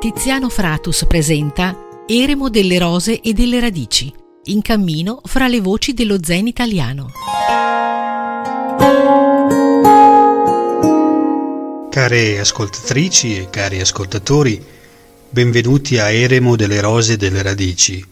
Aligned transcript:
Tiziano 0.00 0.48
Fratus 0.48 1.04
presenta 1.06 1.76
Eremo 2.06 2.48
delle 2.48 2.78
rose 2.78 3.20
e 3.20 3.34
delle 3.34 3.60
radici, 3.60 4.10
in 4.44 4.62
cammino 4.62 5.20
fra 5.26 5.46
le 5.46 5.60
voci 5.60 5.92
dello 5.92 6.16
zen 6.22 6.46
italiano. 6.46 7.10
Care 11.90 12.38
ascoltatrici 12.38 13.36
e 13.36 13.50
cari 13.50 13.78
ascoltatori, 13.78 14.64
benvenuti 15.28 15.98
a 15.98 16.10
Eremo 16.10 16.56
delle 16.56 16.80
rose 16.80 17.12
e 17.12 17.16
delle 17.18 17.42
radici, 17.42 18.02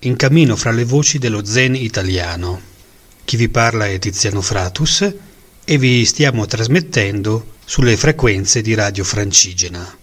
in 0.00 0.16
cammino 0.16 0.54
fra 0.54 0.70
le 0.70 0.84
voci 0.84 1.16
dello 1.16 1.46
zen 1.46 1.74
italiano. 1.74 2.60
Chi 3.24 3.38
vi 3.38 3.48
parla 3.48 3.86
è 3.86 3.98
Tiziano 3.98 4.42
Fratus 4.42 5.14
e 5.64 5.78
vi 5.78 6.04
stiamo 6.04 6.44
trasmettendo 6.44 7.54
sulle 7.64 7.96
frequenze 7.96 8.60
di 8.60 8.74
Radio 8.74 9.02
Francigena. 9.02 9.97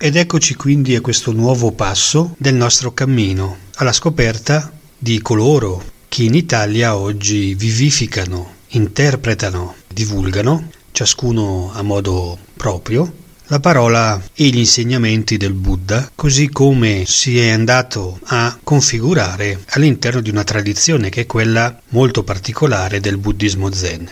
Ed 0.00 0.14
eccoci 0.14 0.54
quindi 0.54 0.94
a 0.94 1.00
questo 1.00 1.32
nuovo 1.32 1.72
passo 1.72 2.36
del 2.38 2.54
nostro 2.54 2.94
cammino, 2.94 3.56
alla 3.78 3.92
scoperta 3.92 4.70
di 4.96 5.20
coloro 5.20 5.82
che 6.06 6.22
in 6.22 6.34
Italia 6.34 6.96
oggi 6.96 7.56
vivificano, 7.56 8.52
interpretano, 8.68 9.74
divulgano, 9.92 10.70
ciascuno 10.92 11.72
a 11.74 11.82
modo 11.82 12.38
proprio, 12.56 13.12
la 13.46 13.58
parola 13.58 14.22
e 14.34 14.44
gli 14.50 14.58
insegnamenti 14.58 15.36
del 15.36 15.54
Buddha, 15.54 16.12
così 16.14 16.48
come 16.48 17.02
si 17.04 17.40
è 17.40 17.50
andato 17.50 18.20
a 18.26 18.56
configurare 18.62 19.64
all'interno 19.70 20.20
di 20.20 20.30
una 20.30 20.44
tradizione 20.44 21.08
che 21.08 21.22
è 21.22 21.26
quella 21.26 21.76
molto 21.88 22.22
particolare 22.22 23.00
del 23.00 23.16
buddismo 23.16 23.72
zen. 23.72 24.08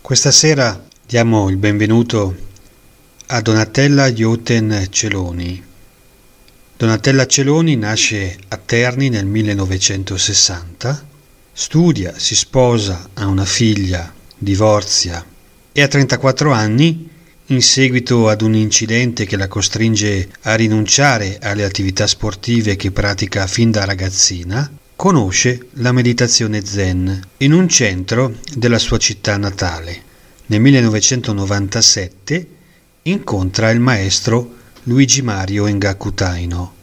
Questa 0.00 0.30
sera 0.30 0.86
diamo 1.06 1.50
il 1.50 1.58
benvenuto 1.58 2.44
a 3.28 3.40
Donatella 3.40 4.12
Joten 4.12 4.86
Celoni. 4.88 5.60
Donatella 6.76 7.26
Celoni 7.26 7.74
nasce 7.74 8.38
a 8.48 8.56
Terni 8.56 9.08
nel 9.08 9.26
1960, 9.26 11.06
studia, 11.52 12.14
si 12.16 12.36
sposa, 12.36 13.08
ha 13.14 13.26
una 13.26 13.44
figlia, 13.44 14.14
divorzia 14.36 15.24
e 15.72 15.82
a 15.82 15.88
34 15.88 16.52
anni, 16.52 17.08
in 17.46 17.62
seguito 17.62 18.28
ad 18.28 18.42
un 18.42 18.54
incidente 18.54 19.26
che 19.26 19.36
la 19.36 19.48
costringe 19.48 20.28
a 20.42 20.54
rinunciare 20.54 21.38
alle 21.40 21.64
attività 21.64 22.06
sportive 22.06 22.76
che 22.76 22.92
pratica 22.92 23.48
fin 23.48 23.72
da 23.72 23.84
ragazzina, 23.84 24.70
conosce 24.94 25.66
la 25.74 25.90
meditazione 25.90 26.64
zen 26.64 27.20
in 27.38 27.52
un 27.52 27.68
centro 27.68 28.36
della 28.54 28.78
sua 28.78 28.98
città 28.98 29.36
natale. 29.36 30.02
Nel 30.46 30.60
1997 30.60 32.54
incontra 33.06 33.70
il 33.70 33.78
maestro 33.78 34.54
Luigi 34.84 35.22
Mario 35.22 35.66
Engaku 35.66 36.12
Taino 36.14 36.74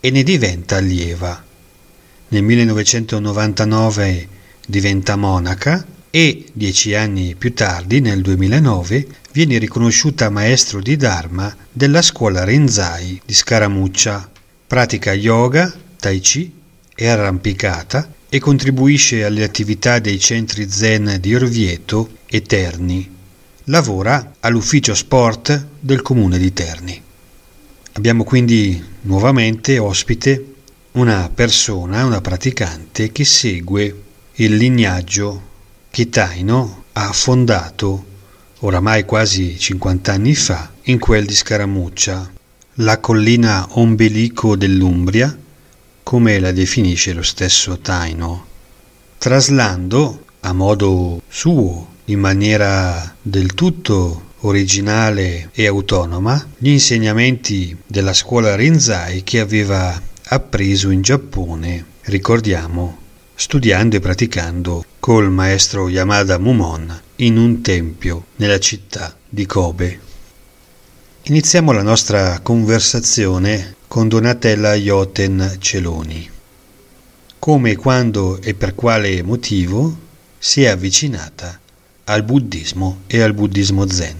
e 0.00 0.10
ne 0.10 0.22
diventa 0.22 0.76
allieva. 0.76 1.44
Nel 2.28 2.42
1999 2.42 4.28
diventa 4.66 5.16
monaca 5.16 5.84
e 6.10 6.46
dieci 6.52 6.94
anni 6.94 7.34
più 7.34 7.52
tardi, 7.52 8.00
nel 8.00 8.22
2009, 8.22 9.06
viene 9.32 9.58
riconosciuta 9.58 10.30
maestro 10.30 10.80
di 10.80 10.96
Dharma 10.96 11.54
della 11.70 12.02
scuola 12.02 12.44
Renzai 12.44 13.20
di 13.24 13.34
Scaramuccia. 13.34 14.30
Pratica 14.66 15.12
yoga, 15.12 15.72
tai 15.98 16.20
chi 16.20 16.50
e 16.94 17.06
arrampicata 17.08 18.10
e 18.28 18.38
contribuisce 18.38 19.24
alle 19.24 19.44
attività 19.44 19.98
dei 19.98 20.18
centri 20.18 20.70
zen 20.70 21.18
di 21.20 21.34
Orvieto 21.34 22.10
e 22.26 22.42
Terni 22.42 23.16
lavora 23.68 24.34
all'ufficio 24.40 24.94
sport 24.94 25.66
del 25.78 26.00
comune 26.00 26.38
di 26.38 26.52
Terni. 26.52 27.02
Abbiamo 27.92 28.24
quindi 28.24 28.82
nuovamente 29.02 29.78
ospite 29.78 30.54
una 30.92 31.30
persona, 31.32 32.04
una 32.04 32.20
praticante 32.20 33.12
che 33.12 33.24
segue 33.24 34.02
il 34.36 34.56
lignaggio 34.56 35.42
che 35.90 36.08
Taino 36.08 36.84
ha 36.92 37.12
fondato 37.12 38.04
oramai 38.60 39.04
quasi 39.04 39.58
50 39.58 40.12
anni 40.12 40.34
fa 40.34 40.72
in 40.84 40.98
quel 40.98 41.26
di 41.26 41.34
Scaramuccia, 41.34 42.32
la 42.74 42.98
collina 43.00 43.66
ombelico 43.72 44.56
dell'Umbria, 44.56 45.36
come 46.02 46.38
la 46.38 46.52
definisce 46.52 47.12
lo 47.12 47.22
stesso 47.22 47.78
Taino, 47.78 48.46
traslando 49.18 50.24
a 50.40 50.52
modo 50.52 51.20
suo 51.28 51.96
in 52.08 52.20
maniera 52.20 53.16
del 53.20 53.54
tutto 53.54 54.32
originale 54.40 55.50
e 55.52 55.66
autonoma 55.66 56.52
gli 56.56 56.70
insegnamenti 56.70 57.76
della 57.86 58.12
scuola 58.12 58.54
Rinzai 58.54 59.22
che 59.24 59.40
aveva 59.40 60.00
appreso 60.24 60.90
in 60.90 61.02
Giappone, 61.02 61.84
ricordiamo, 62.02 62.98
studiando 63.34 63.96
e 63.96 64.00
praticando 64.00 64.84
col 65.00 65.30
maestro 65.30 65.88
Yamada 65.88 66.38
Mumon 66.38 67.00
in 67.16 67.36
un 67.36 67.60
tempio 67.60 68.26
nella 68.36 68.58
città 68.58 69.14
di 69.28 69.44
Kobe. 69.44 70.00
Iniziamo 71.24 71.72
la 71.72 71.82
nostra 71.82 72.40
conversazione 72.40 73.76
con 73.86 74.08
Donatella 74.08 74.74
Ioten 74.74 75.56
Celoni. 75.58 76.30
Come, 77.38 77.76
quando 77.76 78.40
e 78.40 78.54
per 78.54 78.74
quale 78.74 79.22
motivo 79.22 79.96
si 80.38 80.62
è 80.62 80.68
avvicinata 80.68 81.60
al 82.08 82.22
buddismo 82.22 83.00
e 83.06 83.20
al 83.20 83.34
buddismo 83.34 83.86
zen. 83.86 84.16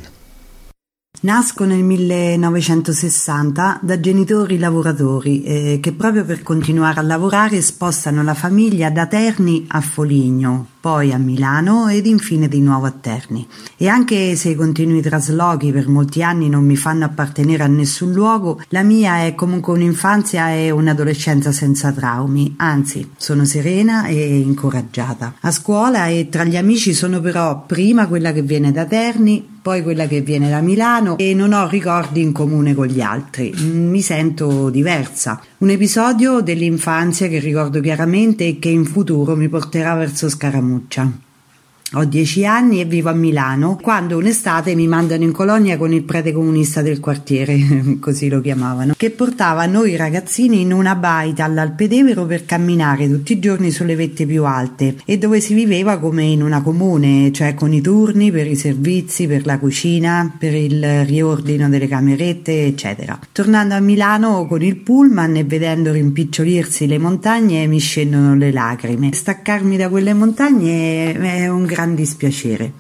Nasco 1.21 1.65
nel 1.65 1.82
1960 1.82 3.81
da 3.82 3.99
genitori 3.99 4.59
lavoratori 4.59 5.43
eh, 5.43 5.78
che 5.81 5.93
proprio 5.93 6.25
per 6.25 6.43
continuare 6.43 7.00
a 7.00 7.03
lavorare 7.03 7.60
spostano 7.62 8.22
la 8.22 8.34
famiglia 8.34 8.91
da 8.91 9.06
Terni 9.06 9.65
a 9.69 9.81
Foligno, 9.81 10.66
poi 10.81 11.12
a 11.12 11.19
Milano 11.19 11.89
ed 11.89 12.06
infine 12.06 12.49
di 12.49 12.61
nuovo 12.61 12.87
a 12.87 12.91
Terni. 12.91 13.47
E 13.77 13.89
anche 13.89 14.37
se 14.37 14.50
i 14.50 14.55
continui 14.55 15.03
traslochi 15.03 15.72
per 15.72 15.89
molti 15.89 16.22
anni 16.22 16.49
non 16.49 16.65
mi 16.65 16.77
fanno 16.77 17.05
appartenere 17.05 17.62
a 17.62 17.66
nessun 17.66 18.12
luogo, 18.12 18.61
la 18.69 18.83
mia 18.83 19.25
è 19.25 19.34
comunque 19.34 19.72
un'infanzia 19.72 20.53
e 20.53 20.71
un'adolescenza 20.71 21.53
senza 21.53 21.93
traumi, 21.93 22.55
anzi 22.59 23.11
sono 23.16 23.44
serena 23.44 24.06
e 24.06 24.39
incoraggiata. 24.39 25.34
A 25.41 25.50
scuola 25.50 26.06
e 26.06 26.28
tra 26.28 26.44
gli 26.44 26.56
amici 26.56 26.95
sono 26.95 27.21
però 27.21 27.65
prima 27.66 28.06
quella 28.06 28.33
che 28.33 28.43
viene 28.43 28.72
da 28.72 28.84
Terni, 28.84 29.56
poi 29.69 29.83
quella 29.83 30.06
che 30.06 30.22
viene 30.22 30.49
da 30.49 30.62
Milano 30.62 31.19
e 31.19 31.34
non 31.34 31.53
ho 31.53 31.69
ricordi 31.69 32.22
in 32.22 32.33
comune 32.33 32.75
con 32.75 32.87
gli 32.87 33.03
altri. 33.03 33.53
Mi 33.60 34.00
sento 34.00 34.71
diversa. 34.71 35.43
Un 35.59 35.69
episodio 35.69 36.41
dell'infanzia 36.41 37.28
che 37.28 37.39
ricordo 37.39 37.78
chiaramente 37.81 38.47
e 38.47 38.59
che 38.59 38.71
in 38.71 38.87
futuro 38.87 39.37
mi 39.37 39.49
porterà 39.50 39.95
verso 39.95 40.31
Scaramuccia. 40.69 41.28
Ho 41.94 42.04
dieci 42.04 42.44
anni 42.44 42.82
e 42.82 42.84
vivo 42.84 43.09
a 43.09 43.15
Milano, 43.15 43.78
quando 43.81 44.19
un'estate 44.19 44.75
mi 44.75 44.87
mandano 44.87 45.22
in 45.22 45.32
colonia 45.32 45.78
con 45.78 45.91
il 45.94 46.03
prete 46.03 46.32
comunista 46.32 46.82
del 46.82 47.00
quartiere, 47.00 47.59
così 47.99 48.28
lo 48.28 48.43
chiamavano, 48.43 48.93
che 48.94 49.09
portava 49.09 49.65
noi 49.65 49.97
ragazzini 49.97 50.60
in 50.60 50.75
una 50.75 50.94
baita 50.94 51.44
all'Alpedevero 51.44 52.27
per 52.27 52.44
camminare 52.44 53.09
tutti 53.09 53.32
i 53.32 53.38
giorni 53.38 53.71
sulle 53.71 53.97
vette 53.97 54.27
più 54.27 54.44
alte 54.44 54.97
e 55.06 55.16
dove 55.16 55.41
si 55.41 55.54
viveva 55.54 55.97
come 55.98 56.25
in 56.25 56.43
una 56.43 56.60
comune, 56.60 57.32
cioè 57.32 57.54
con 57.54 57.72
i 57.72 57.81
turni 57.81 58.31
per 58.31 58.47
i 58.47 58.56
servizi, 58.56 59.27
per 59.27 59.47
la 59.47 59.59
cucina, 59.59 60.37
per 60.38 60.54
il 60.54 61.06
riordino 61.06 61.71
delle 61.71 61.88
camerette, 61.88 62.66
eccetera. 62.66 63.19
Tornando 63.32 63.75
a 63.75 63.81
Milano 63.81 64.47
con 64.47 64.60
il 64.60 64.77
pullman 64.77 65.37
e 65.37 65.44
vedendo 65.44 65.93
rimpicciolirsi 65.93 66.87
le 66.87 66.98
montagne 66.98 67.66
mi 67.66 67.78
scendono 67.78 68.34
le 68.34 68.53
lacrime. 68.53 69.15
Staccarmi 69.15 69.78
da 69.78 69.88
quelle 69.88 70.12
montagne 70.12 71.15
è 71.15 71.48
un 71.48 71.65
grande 71.65 71.77
gran 71.78 71.94
dispiacere. 71.94 72.72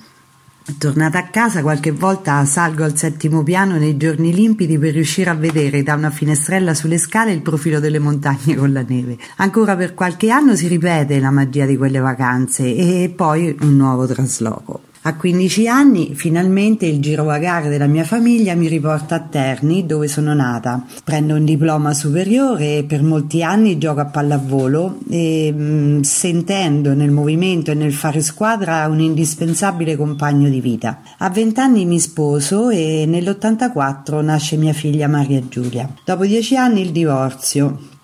Tornata 0.76 1.18
a 1.18 1.28
casa, 1.28 1.62
qualche 1.62 1.92
volta 1.92 2.44
salgo 2.44 2.82
al 2.82 2.96
settimo 2.96 3.44
piano 3.44 3.78
nei 3.78 3.96
giorni 3.96 4.34
limpidi 4.34 4.76
per 4.76 4.92
riuscire 4.92 5.30
a 5.30 5.34
vedere 5.34 5.84
da 5.84 5.94
una 5.94 6.10
finestrella 6.10 6.74
sulle 6.74 6.98
scale 6.98 7.32
il 7.32 7.40
profilo 7.40 7.78
delle 7.78 8.00
montagne 8.00 8.56
con 8.56 8.72
la 8.72 8.84
neve. 8.86 9.16
Ancora 9.36 9.76
per 9.76 9.94
qualche 9.94 10.30
anno 10.30 10.56
si 10.56 10.66
ripete 10.66 11.20
la 11.20 11.30
magia 11.30 11.64
di 11.64 11.76
quelle 11.76 12.00
vacanze 12.00 12.64
e 12.64 13.12
poi 13.14 13.56
un 13.60 13.76
nuovo 13.76 14.04
trasloco. 14.06 14.87
A 15.08 15.16
15 15.16 15.66
anni 15.68 16.14
finalmente 16.14 16.84
il 16.84 17.00
girovagare 17.00 17.70
della 17.70 17.86
mia 17.86 18.04
famiglia 18.04 18.54
mi 18.54 18.68
riporta 18.68 19.14
a 19.14 19.20
Terni 19.20 19.86
dove 19.86 20.06
sono 20.06 20.34
nata. 20.34 20.84
Prendo 21.02 21.34
un 21.34 21.46
diploma 21.46 21.94
superiore 21.94 22.76
e 22.76 22.84
per 22.84 23.02
molti 23.02 23.42
anni 23.42 23.78
gioco 23.78 24.00
a 24.00 24.04
pallavolo 24.04 24.98
e 25.08 25.50
mh, 25.50 25.62
mm, 25.62 26.00
sentendo 26.00 26.92
nel 26.92 27.10
movimento 27.10 27.70
e 27.70 27.74
nel 27.74 27.94
fare 27.94 28.20
squadra 28.20 28.86
un 28.86 29.00
indispensabile 29.00 29.96
compagno 29.96 30.50
di 30.50 30.60
vita. 30.60 31.00
A 31.16 31.30
20 31.30 31.58
anni 31.58 31.86
mi 31.86 32.00
sposo 32.00 32.68
e 32.68 33.06
nell'84 33.08 34.22
nasce 34.22 34.56
mia 34.56 34.74
figlia 34.74 35.08
Maria 35.08 35.40
Giulia. 35.48 35.88
Dopo 36.04 36.26
10 36.26 36.54
anni 36.54 36.82
il 36.82 36.92
divorzio 36.92 37.96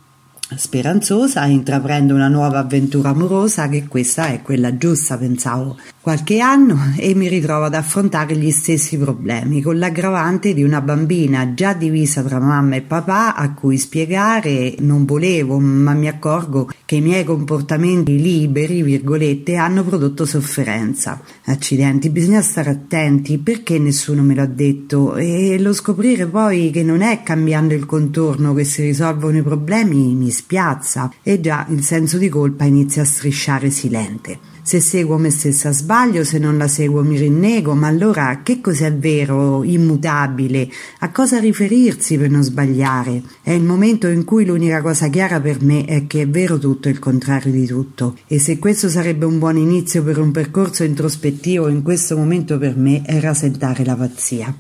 Speranzosa 0.56 1.44
intraprendo 1.46 2.14
una 2.14 2.28
nuova 2.28 2.58
avventura 2.58 3.10
amorosa 3.10 3.68
che 3.68 3.86
questa 3.86 4.28
è 4.28 4.42
quella 4.42 4.76
giusta, 4.76 5.16
pensavo. 5.16 5.76
Qualche 6.00 6.40
anno 6.40 6.92
e 6.96 7.14
mi 7.14 7.28
ritrovo 7.28 7.64
ad 7.64 7.74
affrontare 7.74 8.36
gli 8.36 8.50
stessi 8.50 8.98
problemi, 8.98 9.62
con 9.62 9.78
l'aggravante 9.78 10.52
di 10.52 10.62
una 10.62 10.80
bambina 10.82 11.54
già 11.54 11.72
divisa 11.72 12.22
tra 12.22 12.38
mamma 12.38 12.76
e 12.76 12.82
papà 12.82 13.34
a 13.34 13.54
cui 13.54 13.78
spiegare 13.78 14.74
non 14.80 15.06
volevo, 15.06 15.58
ma 15.58 15.94
mi 15.94 16.08
accorgo 16.08 16.70
che 16.84 16.96
i 16.96 17.00
miei 17.00 17.24
comportamenti 17.24 18.20
liberi, 18.20 18.82
virgolette, 18.82 19.56
hanno 19.56 19.82
prodotto 19.82 20.26
sofferenza. 20.26 21.20
Accidenti, 21.44 22.10
bisogna 22.10 22.42
stare 22.42 22.70
attenti 22.70 23.38
perché 23.38 23.78
nessuno 23.78 24.22
me 24.22 24.34
l'ha 24.34 24.46
detto 24.46 25.16
e 25.16 25.58
lo 25.58 25.72
scoprire 25.72 26.26
poi 26.26 26.70
che 26.70 26.82
non 26.82 27.00
è 27.00 27.22
cambiando 27.22 27.72
il 27.72 27.86
contorno 27.86 28.52
che 28.52 28.64
si 28.64 28.82
risolvono 28.82 29.38
i 29.38 29.42
problemi 29.42 30.14
mi 30.14 30.30
spiazza 30.44 31.10
e 31.22 31.40
già 31.40 31.64
il 31.70 31.82
senso 31.82 32.18
di 32.18 32.28
colpa 32.28 32.64
inizia 32.64 33.00
a 33.00 33.06
strisciare 33.06 33.70
silente. 33.70 34.52
Se 34.62 34.78
seguo 34.80 35.16
me 35.16 35.30
stessa 35.30 35.72
sbaglio, 35.72 36.22
se 36.22 36.38
non 36.38 36.58
la 36.58 36.68
seguo 36.68 37.02
mi 37.02 37.16
rinnego, 37.16 37.74
ma 37.74 37.86
allora 37.86 38.40
che 38.42 38.60
cos'è 38.60 38.92
vero, 38.92 39.62
immutabile? 39.62 40.68
A 41.00 41.10
cosa 41.10 41.38
riferirsi 41.38 42.18
per 42.18 42.30
non 42.30 42.42
sbagliare? 42.42 43.22
È 43.42 43.52
il 43.52 43.62
momento 43.62 44.06
in 44.06 44.24
cui 44.24 44.44
l'unica 44.44 44.82
cosa 44.82 45.08
chiara 45.08 45.40
per 45.40 45.62
me 45.62 45.84
è 45.86 46.06
che 46.06 46.22
è 46.22 46.28
vero 46.28 46.58
tutto 46.58 46.90
il 46.90 46.98
contrario 46.98 47.52
di 47.52 47.66
tutto. 47.66 48.16
E 48.26 48.38
se 48.38 48.58
questo 48.58 48.90
sarebbe 48.90 49.24
un 49.24 49.38
buon 49.38 49.56
inizio 49.56 50.02
per 50.02 50.18
un 50.18 50.30
percorso 50.30 50.84
introspettivo, 50.84 51.68
in 51.68 51.82
questo 51.82 52.16
momento 52.16 52.58
per 52.58 52.76
me 52.76 53.02
è 53.02 53.18
rasentare 53.18 53.84
la 53.84 53.96
pazzia. 53.96 54.54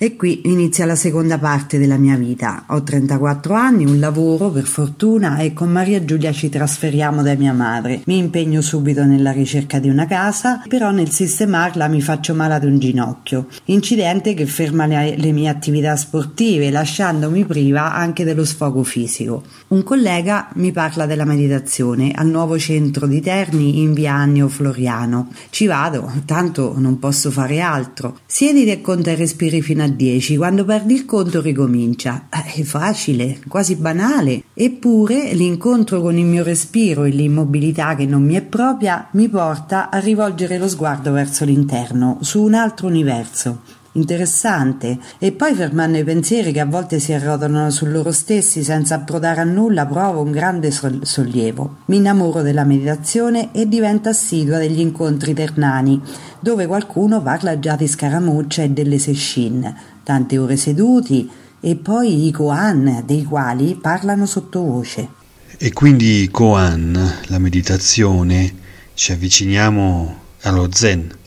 E 0.00 0.14
qui 0.14 0.42
inizia 0.44 0.86
la 0.86 0.94
seconda 0.94 1.38
parte 1.38 1.76
della 1.76 1.96
mia 1.96 2.14
vita. 2.14 2.66
Ho 2.68 2.84
34 2.84 3.52
anni, 3.54 3.84
un 3.84 3.98
lavoro 3.98 4.48
per 4.48 4.62
fortuna 4.62 5.38
e 5.38 5.52
con 5.52 5.70
Maria 5.70 6.04
Giulia 6.04 6.30
ci 6.30 6.48
trasferiamo 6.48 7.20
da 7.20 7.34
mia 7.34 7.52
madre. 7.52 8.02
Mi 8.06 8.16
impegno 8.16 8.60
subito 8.60 9.02
nella 9.02 9.32
ricerca 9.32 9.80
di 9.80 9.88
una 9.88 10.06
casa, 10.06 10.62
però 10.68 10.92
nel 10.92 11.10
sistemarla 11.10 11.88
mi 11.88 12.00
faccio 12.00 12.32
male 12.32 12.54
ad 12.54 12.62
un 12.62 12.78
ginocchio. 12.78 13.48
Incidente 13.64 14.34
che 14.34 14.46
ferma 14.46 14.86
le, 14.86 15.16
le 15.16 15.32
mie 15.32 15.48
attività 15.48 15.96
sportive, 15.96 16.70
lasciandomi 16.70 17.44
priva 17.44 17.92
anche 17.92 18.22
dello 18.22 18.44
sfogo 18.44 18.84
fisico. 18.84 19.42
Un 19.68 19.82
collega 19.82 20.48
mi 20.54 20.70
parla 20.70 21.06
della 21.06 21.24
meditazione 21.24 22.12
al 22.12 22.28
nuovo 22.28 22.56
centro 22.56 23.08
di 23.08 23.20
Terni 23.20 23.80
in 23.80 23.94
via 23.94 24.14
Annio 24.14 24.46
Floriano. 24.46 25.30
Ci 25.50 25.66
vado, 25.66 26.08
tanto 26.24 26.74
non 26.76 27.00
posso 27.00 27.32
fare 27.32 27.60
altro. 27.60 28.20
Siediti 28.26 28.70
e 28.70 28.80
conta 28.80 29.10
i 29.10 29.16
respiri 29.16 29.60
fino 29.60 29.82
a 29.82 29.86
10, 29.94 30.36
quando 30.36 30.64
perdi 30.64 30.94
il 30.94 31.04
conto 31.04 31.40
ricomincia. 31.40 32.28
Eh, 32.30 32.60
è 32.60 32.62
facile, 32.62 33.40
quasi 33.48 33.76
banale. 33.76 34.44
Eppure 34.54 35.32
l'incontro 35.34 36.00
con 36.00 36.16
il 36.16 36.24
mio 36.24 36.42
respiro 36.42 37.04
e 37.04 37.10
l'immobilità 37.10 37.94
che 37.94 38.06
non 38.06 38.22
mi 38.22 38.34
è 38.34 38.42
propria 38.42 39.08
mi 39.12 39.28
porta 39.28 39.90
a 39.90 39.98
rivolgere 39.98 40.58
lo 40.58 40.68
sguardo 40.68 41.12
verso 41.12 41.44
l'interno, 41.44 42.18
su 42.20 42.42
un 42.42 42.54
altro 42.54 42.86
universo 42.86 43.76
interessante 43.98 44.98
e 45.18 45.32
poi 45.32 45.54
fermando 45.54 45.98
i 45.98 46.04
pensieri 46.04 46.52
che 46.52 46.60
a 46.60 46.66
volte 46.66 46.98
si 46.98 47.12
arrotolano 47.12 47.70
su 47.70 47.84
loro 47.86 48.12
stessi 48.12 48.62
senza 48.62 48.94
approdare 48.94 49.40
a 49.40 49.44
nulla 49.44 49.84
provo 49.86 50.22
un 50.22 50.30
grande 50.30 50.70
sollievo. 50.70 51.78
Mi 51.86 51.96
innamoro 51.96 52.42
della 52.42 52.64
meditazione 52.64 53.52
e 53.52 53.68
divento 53.68 54.08
assidua 54.08 54.58
degli 54.58 54.80
incontri 54.80 55.34
ternani 55.34 56.00
dove 56.40 56.66
qualcuno 56.66 57.20
parla 57.20 57.58
già 57.58 57.76
di 57.76 57.86
scaramuccia 57.86 58.62
e 58.62 58.70
delle 58.70 58.98
seshin, 58.98 59.74
tante 60.02 60.38
ore 60.38 60.56
seduti 60.56 61.28
e 61.60 61.76
poi 61.76 62.26
i 62.26 62.30
koan 62.30 63.02
dei 63.04 63.24
quali 63.24 63.76
parlano 63.80 64.26
sottovoce. 64.26 65.16
E 65.58 65.72
quindi 65.72 66.28
koan, 66.30 67.14
la 67.26 67.38
meditazione, 67.38 68.54
ci 68.94 69.12
avviciniamo 69.12 70.16
allo 70.42 70.68
zen. 70.70 71.17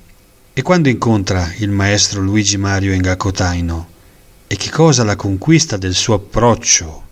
E 0.54 0.64
quando 0.64 0.90
incontra 0.90 1.50
il 1.60 1.70
maestro 1.70 2.20
Luigi 2.20 2.58
Mario 2.58 2.92
Engacotaino? 2.92 3.88
E 4.48 4.58
che 4.58 4.70
cosa 4.70 5.06
la 5.06 5.16
conquista 5.16 5.78
del 5.78 5.94
suo 5.94 6.16
approccio 6.16 7.04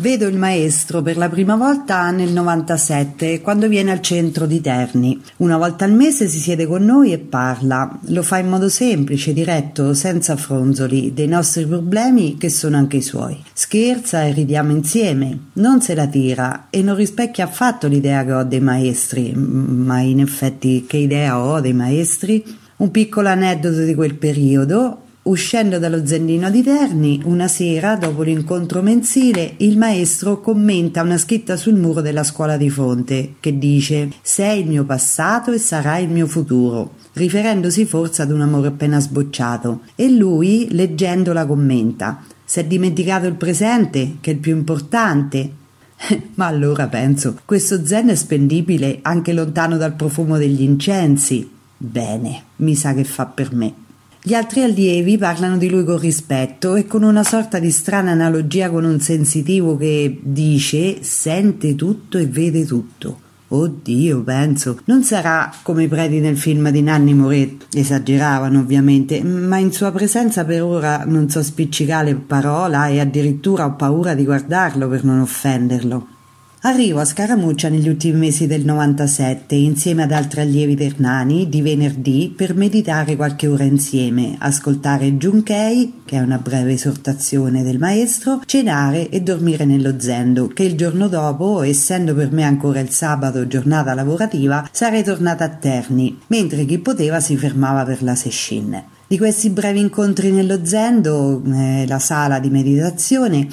Vedo 0.00 0.26
il 0.28 0.38
maestro 0.38 1.02
per 1.02 1.18
la 1.18 1.28
prima 1.28 1.56
volta 1.56 2.10
nel 2.10 2.32
97, 2.32 3.42
quando 3.42 3.68
viene 3.68 3.90
al 3.90 4.00
centro 4.00 4.46
di 4.46 4.62
Terni. 4.62 5.20
Una 5.36 5.58
volta 5.58 5.84
al 5.84 5.92
mese 5.92 6.26
si 6.26 6.38
siede 6.38 6.66
con 6.66 6.82
noi 6.86 7.12
e 7.12 7.18
parla. 7.18 8.00
Lo 8.06 8.22
fa 8.22 8.38
in 8.38 8.48
modo 8.48 8.70
semplice, 8.70 9.34
diretto, 9.34 9.92
senza 9.92 10.36
fronzoli, 10.36 11.12
dei 11.12 11.26
nostri 11.26 11.66
problemi 11.66 12.38
che 12.38 12.48
sono 12.48 12.78
anche 12.78 12.96
i 12.96 13.02
suoi. 13.02 13.44
Scherza 13.52 14.22
e 14.22 14.32
ridiamo 14.32 14.70
insieme. 14.70 15.38
Non 15.54 15.82
se 15.82 15.94
la 15.94 16.06
tira 16.06 16.68
e 16.70 16.80
non 16.80 16.96
rispecchia 16.96 17.44
affatto 17.44 17.86
l'idea 17.86 18.24
che 18.24 18.32
ho 18.32 18.42
dei 18.44 18.60
maestri. 18.60 19.34
Ma 19.34 20.00
in 20.00 20.20
effetti 20.20 20.86
che 20.88 20.96
idea 20.96 21.38
ho 21.38 21.60
dei 21.60 21.74
maestri? 21.74 22.42
Un 22.76 22.90
piccolo 22.90 23.28
aneddoto 23.28 23.82
di 23.82 23.94
quel 23.94 24.14
periodo 24.14 25.08
Uscendo 25.22 25.78
dallo 25.78 26.06
Zennino 26.06 26.48
di 26.48 26.62
Terni, 26.62 27.20
una 27.24 27.46
sera, 27.46 27.94
dopo 27.94 28.22
l'incontro 28.22 28.80
mensile, 28.80 29.52
il 29.58 29.76
maestro 29.76 30.40
commenta 30.40 31.02
una 31.02 31.18
scritta 31.18 31.58
sul 31.58 31.74
muro 31.74 32.00
della 32.00 32.24
scuola 32.24 32.56
di 32.56 32.70
fronte 32.70 33.34
che 33.38 33.58
dice 33.58 34.08
Sei 34.22 34.60
il 34.60 34.66
mio 34.66 34.84
passato 34.84 35.52
e 35.52 35.58
sarai 35.58 36.04
il 36.04 36.10
mio 36.10 36.26
futuro, 36.26 36.94
riferendosi 37.12 37.84
forse 37.84 38.22
ad 38.22 38.30
un 38.30 38.40
amore 38.40 38.68
appena 38.68 38.98
sbocciato. 38.98 39.82
E 39.94 40.08
lui, 40.10 40.68
leggendola, 40.70 41.44
commenta 41.44 42.24
Si 42.42 42.60
è 42.60 42.64
dimenticato 42.64 43.26
il 43.26 43.34
presente, 43.34 44.16
che 44.22 44.30
è 44.30 44.34
il 44.34 44.40
più 44.40 44.56
importante, 44.56 45.52
ma 46.36 46.46
allora 46.46 46.88
penso, 46.88 47.36
questo 47.44 47.84
zen 47.84 48.08
è 48.08 48.14
spendibile 48.14 49.00
anche 49.02 49.34
lontano 49.34 49.76
dal 49.76 49.92
profumo 49.92 50.38
degli 50.38 50.62
incensi. 50.62 51.46
Bene, 51.76 52.42
mi 52.56 52.74
sa 52.74 52.94
che 52.94 53.04
fa 53.04 53.26
per 53.26 53.54
me. 53.54 53.79
Gli 54.22 54.34
altri 54.34 54.62
allievi 54.62 55.16
parlano 55.16 55.56
di 55.56 55.70
lui 55.70 55.82
con 55.82 55.98
rispetto 55.98 56.74
e 56.74 56.86
con 56.86 57.02
una 57.04 57.24
sorta 57.24 57.58
di 57.58 57.70
strana 57.70 58.10
analogia 58.10 58.68
con 58.68 58.84
un 58.84 59.00
sensitivo 59.00 59.78
che 59.78 60.20
dice 60.22 61.02
sente 61.02 61.74
tutto 61.74 62.18
e 62.18 62.26
vede 62.26 62.66
tutto. 62.66 63.18
Oddio, 63.48 64.22
penso, 64.22 64.80
non 64.84 65.04
sarà 65.04 65.50
come 65.62 65.84
i 65.84 65.88
preti 65.88 66.20
nel 66.20 66.36
film 66.36 66.68
di 66.68 66.82
Nanni 66.82 67.14
Moretti, 67.14 67.78
esageravano 67.78 68.60
ovviamente, 68.60 69.24
ma 69.24 69.56
in 69.56 69.72
sua 69.72 69.90
presenza 69.90 70.44
per 70.44 70.62
ora 70.64 71.04
non 71.06 71.30
so 71.30 71.42
spiccicare 71.42 72.14
parola 72.14 72.88
e 72.88 73.00
addirittura 73.00 73.64
ho 73.64 73.74
paura 73.74 74.12
di 74.12 74.24
guardarlo 74.26 74.86
per 74.86 75.02
non 75.02 75.20
offenderlo. 75.20 76.06
Arrivo 76.62 77.00
a 77.00 77.06
Scaramuccia 77.06 77.70
negli 77.70 77.88
ultimi 77.88 78.18
mesi 78.18 78.46
del 78.46 78.66
97 78.66 79.54
insieme 79.54 80.02
ad 80.02 80.12
altri 80.12 80.42
allievi 80.42 80.76
ternani 80.76 81.48
di 81.48 81.62
venerdì 81.62 82.30
per 82.36 82.54
meditare 82.54 83.16
qualche 83.16 83.46
ora 83.46 83.64
insieme, 83.64 84.36
ascoltare 84.38 85.16
Junkei, 85.16 86.02
che 86.04 86.18
è 86.18 86.20
una 86.20 86.36
breve 86.36 86.72
esortazione 86.72 87.62
del 87.62 87.78
maestro, 87.78 88.42
cenare 88.44 89.08
e 89.08 89.22
dormire 89.22 89.64
nello 89.64 89.98
zendo, 89.98 90.48
che 90.48 90.64
il 90.64 90.76
giorno 90.76 91.08
dopo, 91.08 91.62
essendo 91.62 92.14
per 92.14 92.30
me 92.30 92.42
ancora 92.42 92.80
il 92.80 92.90
sabato 92.90 93.46
giornata 93.46 93.94
lavorativa, 93.94 94.68
sarei 94.70 95.02
tornata 95.02 95.44
a 95.44 95.48
Terni, 95.48 96.18
mentre 96.26 96.66
chi 96.66 96.78
poteva 96.78 97.20
si 97.20 97.38
fermava 97.38 97.84
per 97.84 98.02
la 98.02 98.14
sescin. 98.14 98.84
Di 99.06 99.16
questi 99.16 99.48
brevi 99.48 99.80
incontri 99.80 100.30
nello 100.30 100.62
zendo, 100.62 101.42
eh, 101.54 101.86
la 101.88 101.98
sala 101.98 102.38
di 102.38 102.50
meditazione, 102.50 103.48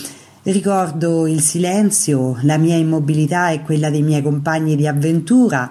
Ricordo 0.47 1.27
il 1.27 1.41
silenzio, 1.41 2.37
la 2.43 2.57
mia 2.57 2.77
immobilità 2.77 3.49
e 3.49 3.63
quella 3.63 3.89
dei 3.89 4.01
miei 4.01 4.21
compagni 4.21 4.77
di 4.77 4.87
avventura, 4.87 5.69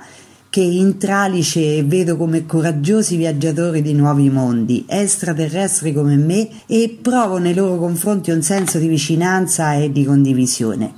che 0.50 0.61
in 0.61 0.99
tralice 0.99 1.83
vedo 1.83 2.18
come 2.18 2.45
coraggiosi 2.45 3.16
viaggiatori 3.16 3.80
di 3.80 3.95
nuovi 3.95 4.28
mondi, 4.28 4.85
extraterrestri 4.87 5.95
come 5.95 6.16
me, 6.16 6.47
e 6.66 6.99
provo 7.00 7.38
nei 7.38 7.54
loro 7.54 7.78
confronti 7.78 8.30
un 8.30 8.42
senso 8.42 8.76
di 8.76 8.87
vicinanza 8.87 9.73
e 9.73 9.90
di 9.90 10.04
condivisione. 10.04 10.92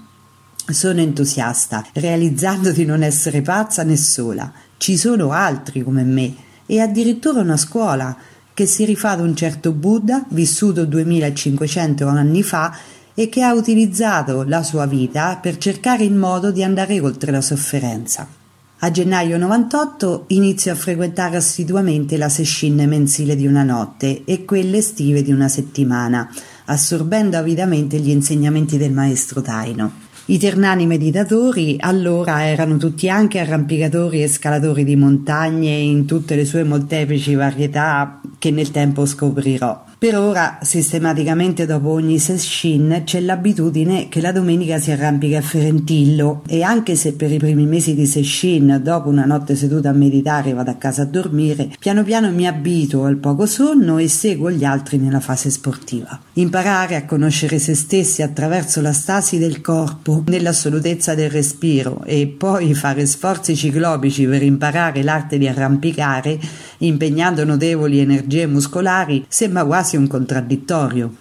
Sono 0.68 0.98
entusiasta, 0.98 1.86
realizzando 1.92 2.72
di 2.72 2.84
non 2.84 3.04
essere 3.04 3.42
pazza 3.42 3.84
né 3.84 3.96
sola. 3.96 4.52
Ci 4.76 4.96
sono 4.96 5.30
altri 5.30 5.84
come 5.84 6.02
me, 6.02 6.34
e 6.66 6.80
addirittura 6.80 7.42
una 7.42 7.56
scuola 7.56 8.16
che 8.52 8.66
si 8.66 8.84
rifà 8.84 9.10
ad 9.10 9.20
un 9.20 9.36
certo 9.36 9.70
Buddha, 9.70 10.24
vissuto 10.30 10.84
2500 10.84 12.08
anni 12.08 12.42
fa, 12.42 12.76
e 13.18 13.28
che 13.28 13.42
ha 13.42 13.52
utilizzato 13.52 14.44
la 14.44 14.62
sua 14.62 14.86
vita 14.86 15.40
per 15.42 15.56
cercare 15.56 16.04
il 16.04 16.14
modo 16.14 16.52
di 16.52 16.62
andare 16.62 17.00
oltre 17.00 17.32
la 17.32 17.40
sofferenza. 17.40 18.28
A 18.78 18.90
gennaio 18.92 19.36
98 19.38 20.26
inizio 20.28 20.70
a 20.70 20.76
frequentare 20.76 21.36
assiduamente 21.36 22.16
la 22.16 22.28
session 22.28 22.76
mensile 22.86 23.34
di 23.34 23.44
una 23.44 23.64
notte 23.64 24.22
e 24.24 24.44
quelle 24.44 24.76
estive 24.76 25.22
di 25.22 25.32
una 25.32 25.48
settimana, 25.48 26.32
assorbendo 26.66 27.36
avidamente 27.36 27.98
gli 27.98 28.10
insegnamenti 28.10 28.78
del 28.78 28.92
maestro 28.92 29.42
Taino. 29.42 29.90
I 30.26 30.38
ternani 30.38 30.86
meditatori 30.86 31.74
allora 31.80 32.46
erano 32.46 32.76
tutti 32.76 33.08
anche 33.08 33.40
arrampicatori 33.40 34.22
e 34.22 34.28
scalatori 34.28 34.84
di 34.84 34.94
montagne 34.94 35.70
in 35.72 36.06
tutte 36.06 36.36
le 36.36 36.44
sue 36.44 36.62
molteplici 36.62 37.34
varietà 37.34 38.20
che 38.38 38.52
nel 38.52 38.70
tempo 38.70 39.04
scoprirò. 39.06 39.87
Per 39.98 40.16
ora, 40.16 40.60
sistematicamente 40.62 41.66
dopo 41.66 41.88
ogni 41.88 42.20
session, 42.20 43.02
c'è 43.02 43.18
l'abitudine 43.18 44.08
che 44.08 44.20
la 44.20 44.30
domenica 44.30 44.78
si 44.78 44.92
arrampica 44.92 45.38
a 45.38 45.42
Ferentillo 45.42 46.42
e 46.46 46.62
anche 46.62 46.94
se 46.94 47.14
per 47.14 47.32
i 47.32 47.38
primi 47.38 47.66
mesi 47.66 47.96
di 47.96 48.06
session, 48.06 48.78
dopo 48.80 49.08
una 49.08 49.24
notte 49.24 49.56
seduta 49.56 49.88
a 49.88 49.92
meditare, 49.92 50.52
vado 50.52 50.70
a 50.70 50.74
casa 50.74 51.02
a 51.02 51.04
dormire, 51.04 51.70
piano 51.80 52.04
piano 52.04 52.30
mi 52.30 52.46
abituo 52.46 53.06
al 53.06 53.16
poco 53.16 53.44
sonno 53.44 53.98
e 53.98 54.06
seguo 54.06 54.52
gli 54.52 54.62
altri 54.62 54.98
nella 54.98 55.18
fase 55.18 55.50
sportiva. 55.50 56.16
Imparare 56.34 56.94
a 56.94 57.04
conoscere 57.04 57.58
se 57.58 57.74
stessi 57.74 58.22
attraverso 58.22 58.80
la 58.80 58.92
stasi 58.92 59.36
del 59.36 59.60
corpo, 59.60 60.22
nell'assolutezza 60.28 61.16
del 61.16 61.28
respiro 61.30 62.04
e 62.04 62.28
poi 62.28 62.72
fare 62.74 63.04
sforzi 63.04 63.56
ciclopici 63.56 64.26
per 64.26 64.44
imparare 64.44 65.02
l'arte 65.02 65.38
di 65.38 65.48
arrampicare, 65.48 66.38
impegnando 66.78 67.44
notevoli 67.44 67.98
energie 67.98 68.46
muscolari, 68.46 69.24
sembra 69.26 69.64
quasi 69.64 69.86
quasi 69.88 69.96
un 69.96 70.06
contraddittorio, 70.06 71.14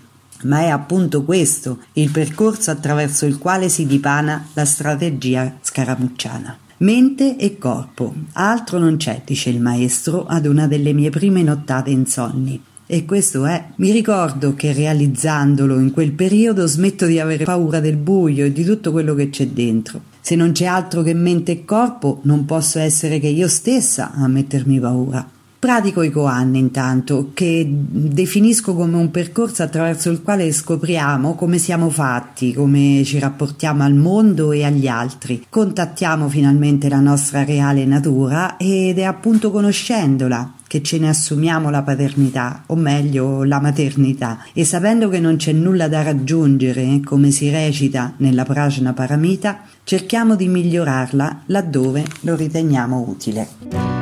ma 0.44 0.60
è 0.60 0.68
appunto 0.68 1.24
questo 1.24 1.80
il 1.94 2.12
percorso 2.12 2.70
attraverso 2.70 3.26
il 3.26 3.38
quale 3.38 3.70
si 3.70 3.86
dipana 3.86 4.48
la 4.54 4.66
strategia 4.66 5.58
scaramucciana. 5.62 6.58
Mente 6.80 7.38
e 7.38 7.58
corpo, 7.58 8.14
altro 8.34 8.78
non 8.78 8.98
c'è, 8.98 9.22
dice 9.26 9.50
il 9.52 9.62
maestro 9.62 10.26
ad 10.26 10.46
una 10.46 10.68
delle 10.68 10.92
mie 10.92 11.10
prime 11.10 11.44
nottate 11.44 11.92
insonni. 11.92 12.62
E 12.86 13.06
questo 13.06 13.46
è. 13.46 13.70
Mi 13.76 13.92
ricordo 13.92 14.54
che 14.54 14.74
realizzandolo 14.74 15.80
in 15.80 15.92
quel 15.92 16.12
periodo 16.12 16.68
smetto 16.68 17.06
di 17.06 17.20
avere 17.20 17.46
paura 17.46 17.80
del 17.80 17.98
buio 17.98 18.46
e 18.46 18.52
di 18.52 18.64
tutto 18.64 18.92
quello 18.92 19.14
che 19.14 19.30
c'è 19.30 19.48
dentro. 19.48 20.02
Se 20.20 20.36
non 20.36 20.52
c'è 20.52 20.66
altro 20.66 21.04
che 21.04 21.14
mente 21.14 21.52
e 21.54 21.66
corpo, 21.66 22.20
non 22.24 22.46
posso 22.46 22.80
essere 22.80 23.20
che 23.20 23.28
io 23.28 23.48
stessa 23.48 24.12
a 24.14 24.28
mettermi 24.28 24.80
paura. 24.80 25.37
Pratico 25.68 26.02
i 26.02 26.12
Koan 26.12 26.56
intanto, 26.56 27.32
che 27.34 27.68
definisco 27.70 28.74
come 28.74 28.96
un 28.96 29.12
percorso 29.12 29.64
attraverso 29.64 30.10
il 30.10 30.22
quale 30.22 30.50
scopriamo 30.54 31.36
come 31.36 31.58
siamo 31.58 31.90
fatti, 31.90 32.54
come 32.54 33.02
ci 33.04 33.20
rapportiamo 33.20 33.84
al 33.84 33.94
mondo 33.94 34.54
e 34.54 34.64
agli 34.64 34.88
altri. 34.88 35.46
Contattiamo 35.50 36.30
finalmente 36.30 36.88
la 36.88 37.02
nostra 37.02 37.44
reale 37.44 37.84
natura 37.84 38.56
ed 38.56 38.98
è 38.98 39.04
appunto 39.04 39.52
conoscendola 39.52 40.54
che 40.68 40.82
ce 40.82 41.00
ne 41.00 41.10
assumiamo 41.10 41.70
la 41.70 41.82
paternità, 41.82 42.64
o 42.68 42.76
meglio 42.78 43.44
la 43.44 43.60
maternità, 43.60 44.46
e 44.54 44.64
sapendo 44.64 45.10
che 45.10 45.20
non 45.20 45.36
c'è 45.36 45.52
nulla 45.52 45.90
da 45.90 46.02
raggiungere, 46.02 47.02
come 47.04 47.32
si 47.32 47.50
recita 47.50 48.14
nella 48.20 48.46
Prajna 48.46 48.94
Paramita, 48.94 49.64
cerchiamo 49.84 50.38
di 50.38 50.48
migliorarla 50.48 51.42
laddove 51.48 52.06
lo 52.22 52.38
riteniamo 52.38 53.06
utile. 53.06 53.97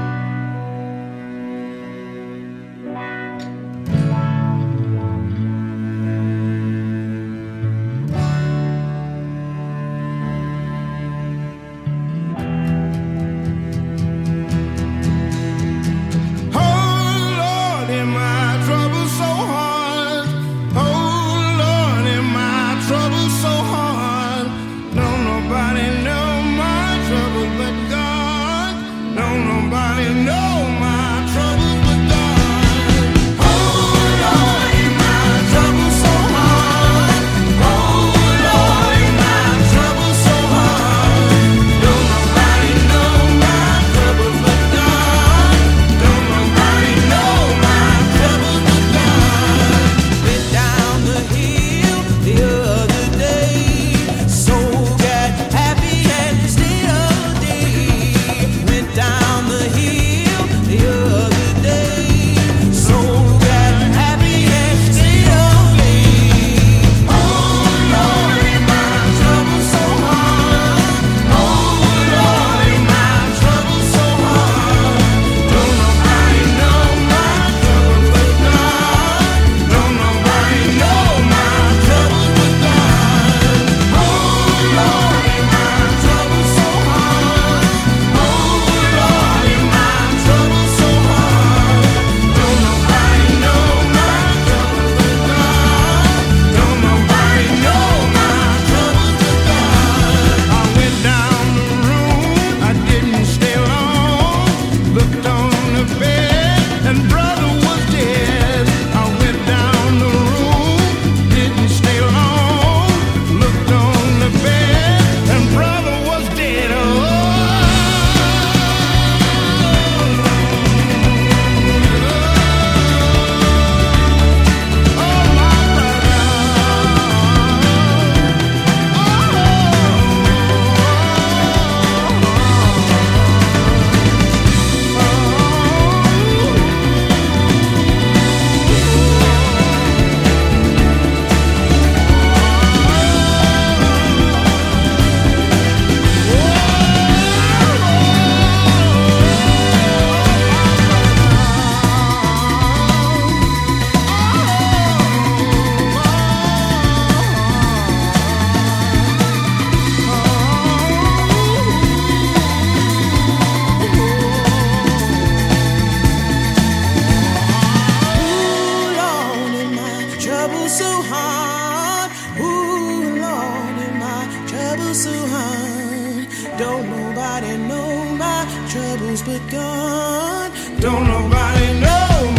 Don't 176.58 176.90
nobody 176.90 177.58
know 177.58 178.16
my 178.16 178.46
troubles 178.70 179.22
but 179.24 179.42
God. 179.52 180.52
Don't 180.80 181.06
nobody 181.06 181.80
know. 181.82 182.35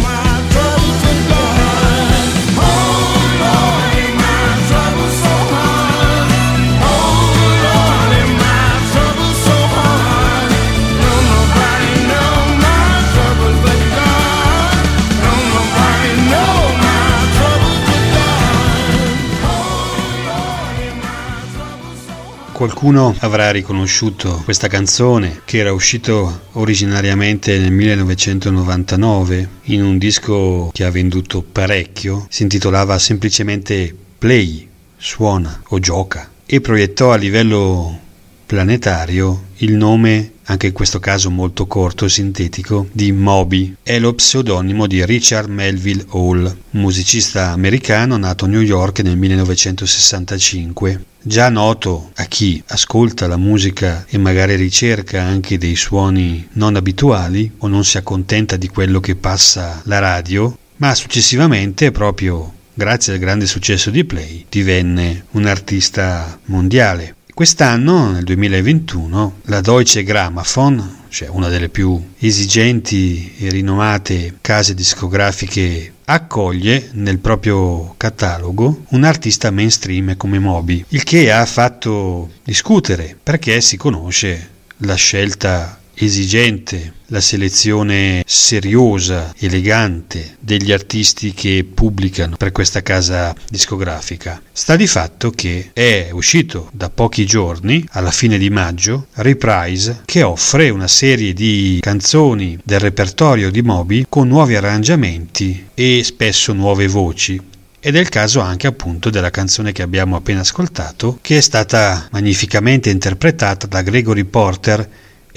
Qualcuno 22.57 23.15
avrà 23.19 23.51
riconosciuto 23.51 24.41
questa 24.43 24.67
canzone 24.67 25.41
che 25.45 25.59
era 25.59 25.71
uscito 25.71 26.45
originariamente 26.53 27.59
nel 27.59 27.71
1999 27.71 29.49
in 29.65 29.83
un 29.83 29.99
disco 29.99 30.71
che 30.73 30.83
ha 30.83 30.89
venduto 30.89 31.43
parecchio, 31.43 32.25
si 32.31 32.41
intitolava 32.41 32.97
semplicemente 32.97 33.95
Play, 34.17 34.67
suona 34.97 35.61
o 35.67 35.77
gioca 35.77 36.31
e 36.47 36.59
proiettò 36.59 37.11
a 37.11 37.17
livello 37.17 37.99
planetario 38.47 39.49
il 39.57 39.75
nome, 39.75 40.31
anche 40.49 40.67
in 40.67 40.73
questo 40.73 40.99
caso 40.99 41.29
molto 41.29 41.67
corto 41.67 42.05
e 42.05 42.09
sintetico, 42.09 42.87
di 42.91 43.11
Moby. 43.11 43.75
È 43.81 43.99
lo 43.99 44.13
pseudonimo 44.13 44.87
di 44.87 45.05
Richard 45.05 45.49
Melville 45.49 46.05
Hall, 46.09 46.43
un 46.43 46.81
musicista 46.81 47.51
americano 47.51 48.17
nato 48.17 48.45
a 48.45 48.47
New 48.47 48.61
York 48.61 48.99
nel 48.99 49.17
1965. 49.17 51.03
Già 51.21 51.49
noto 51.49 52.11
a 52.15 52.23
chi 52.25 52.63
ascolta 52.67 53.27
la 53.27 53.37
musica 53.37 54.05
e 54.07 54.17
magari 54.17 54.55
ricerca 54.55 55.23
anche 55.23 55.57
dei 55.57 55.75
suoni 55.75 56.47
non 56.53 56.75
abituali 56.75 57.51
o 57.57 57.67
non 57.67 57.83
si 57.83 57.97
accontenta 57.97 58.55
di 58.55 58.69
quello 58.69 59.01
che 59.01 59.15
passa 59.15 59.81
la 59.85 59.99
radio, 59.99 60.57
ma 60.77 60.95
successivamente 60.95 61.91
proprio 61.91 62.53
grazie 62.73 63.13
al 63.13 63.19
grande 63.19 63.47
successo 63.47 63.89
di 63.89 64.05
Play 64.05 64.45
divenne 64.47 65.25
un 65.31 65.45
artista 65.45 66.39
mondiale. 66.45 67.16
Quest'anno, 67.37 68.13
nel 68.13 68.23
2021, 68.23 69.41
la 69.43 69.61
Deutsche 69.61 70.01
Grammophon, 70.01 71.01
cioè 71.09 71.27
una 71.27 71.49
delle 71.49 71.69
più 71.69 72.13
esigenti 72.17 73.35
e 73.37 73.49
rinomate 73.51 74.39
case 74.41 74.73
discografiche, 74.73 75.93
accoglie 76.05 76.89
nel 76.93 77.19
proprio 77.19 77.93
catalogo 77.95 78.85
un 78.89 79.03
artista 79.03 79.51
mainstream 79.51 80.17
come 80.17 80.39
Moby, 80.39 80.83
il 80.87 81.03
che 81.03 81.31
ha 81.31 81.45
fatto 81.45 82.31
discutere 82.43 83.15
perché 83.21 83.61
si 83.61 83.77
conosce 83.77 84.49
la 84.77 84.95
scelta 84.95 85.79
esigente, 85.97 86.93
la 87.07 87.21
selezione 87.21 88.23
seriosa, 88.25 89.33
elegante 89.37 90.35
degli 90.39 90.71
artisti 90.71 91.33
che 91.33 91.65
pubblicano 91.71 92.35
per 92.37 92.51
questa 92.51 92.81
casa 92.81 93.33
discografica. 93.49 94.41
Sta 94.51 94.75
di 94.75 94.87
fatto 94.87 95.31
che 95.31 95.71
è 95.73 96.09
uscito 96.11 96.69
da 96.73 96.89
pochi 96.89 97.25
giorni, 97.25 97.85
alla 97.91 98.11
fine 98.11 98.37
di 98.37 98.49
maggio, 98.49 99.07
Reprise, 99.13 100.01
che 100.05 100.23
offre 100.23 100.69
una 100.69 100.87
serie 100.87 101.33
di 101.33 101.79
canzoni 101.81 102.57
del 102.63 102.79
repertorio 102.79 103.49
di 103.49 103.61
Moby 103.61 104.05
con 104.07 104.27
nuovi 104.27 104.55
arrangiamenti 104.55 105.67
e 105.73 106.01
spesso 106.03 106.53
nuove 106.53 106.87
voci, 106.87 107.41
ed 107.79 107.95
è 107.95 107.99
il 107.99 108.09
caso 108.09 108.41
anche 108.41 108.67
appunto 108.67 109.09
della 109.09 109.29
canzone 109.29 109.71
che 109.71 109.81
abbiamo 109.81 110.15
appena 110.15 110.41
ascoltato, 110.41 111.19
che 111.21 111.37
è 111.37 111.41
stata 111.41 112.07
magnificamente 112.11 112.89
interpretata 112.89 113.65
da 113.67 113.81
Gregory 113.81 114.25
Porter 114.25 114.89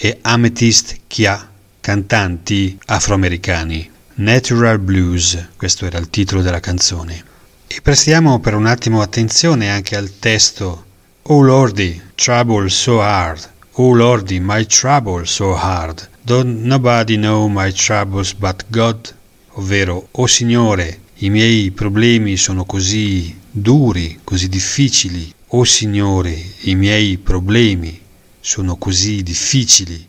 e 0.03 0.17
Amethyst 0.23 1.01
Kia, 1.07 1.47
cantanti 1.79 2.79
afroamericani. 2.87 3.91
Natural 4.15 4.79
Blues, 4.79 5.49
questo 5.59 5.85
era 5.85 5.99
il 5.99 6.09
titolo 6.09 6.41
della 6.41 6.59
canzone. 6.59 7.23
E 7.67 7.83
prestiamo 7.83 8.41
per 8.41 8.55
un 8.55 8.65
attimo 8.65 9.03
attenzione 9.03 9.69
anche 9.69 9.97
al 9.97 10.19
testo 10.19 10.87
Oh 11.25 11.43
Lordy, 11.43 12.01
trouble 12.15 12.71
so 12.71 13.03
hard. 13.03 13.47
Oh 13.73 13.93
Lordy, 13.93 14.41
my 14.41 14.65
trouble 14.65 15.27
so 15.27 15.55
hard. 15.55 16.09
Don't 16.23 16.63
nobody 16.63 17.17
know 17.17 17.47
my 17.49 17.71
troubles 17.71 18.33
but 18.33 18.65
God. 18.69 19.15
Ovvero, 19.51 20.09
oh 20.13 20.27
Signore, 20.27 20.99
i 21.17 21.29
miei 21.29 21.71
problemi 21.73 22.39
sono 22.39 22.65
così 22.65 23.39
duri, 23.51 24.21
così 24.25 24.49
difficili. 24.49 25.31
Oh 25.49 25.65
Signore, 25.65 26.43
i 26.61 26.75
miei 26.75 27.19
problemi 27.19 28.09
sono 28.41 28.77
così 28.77 29.23
difficili. 29.23 30.07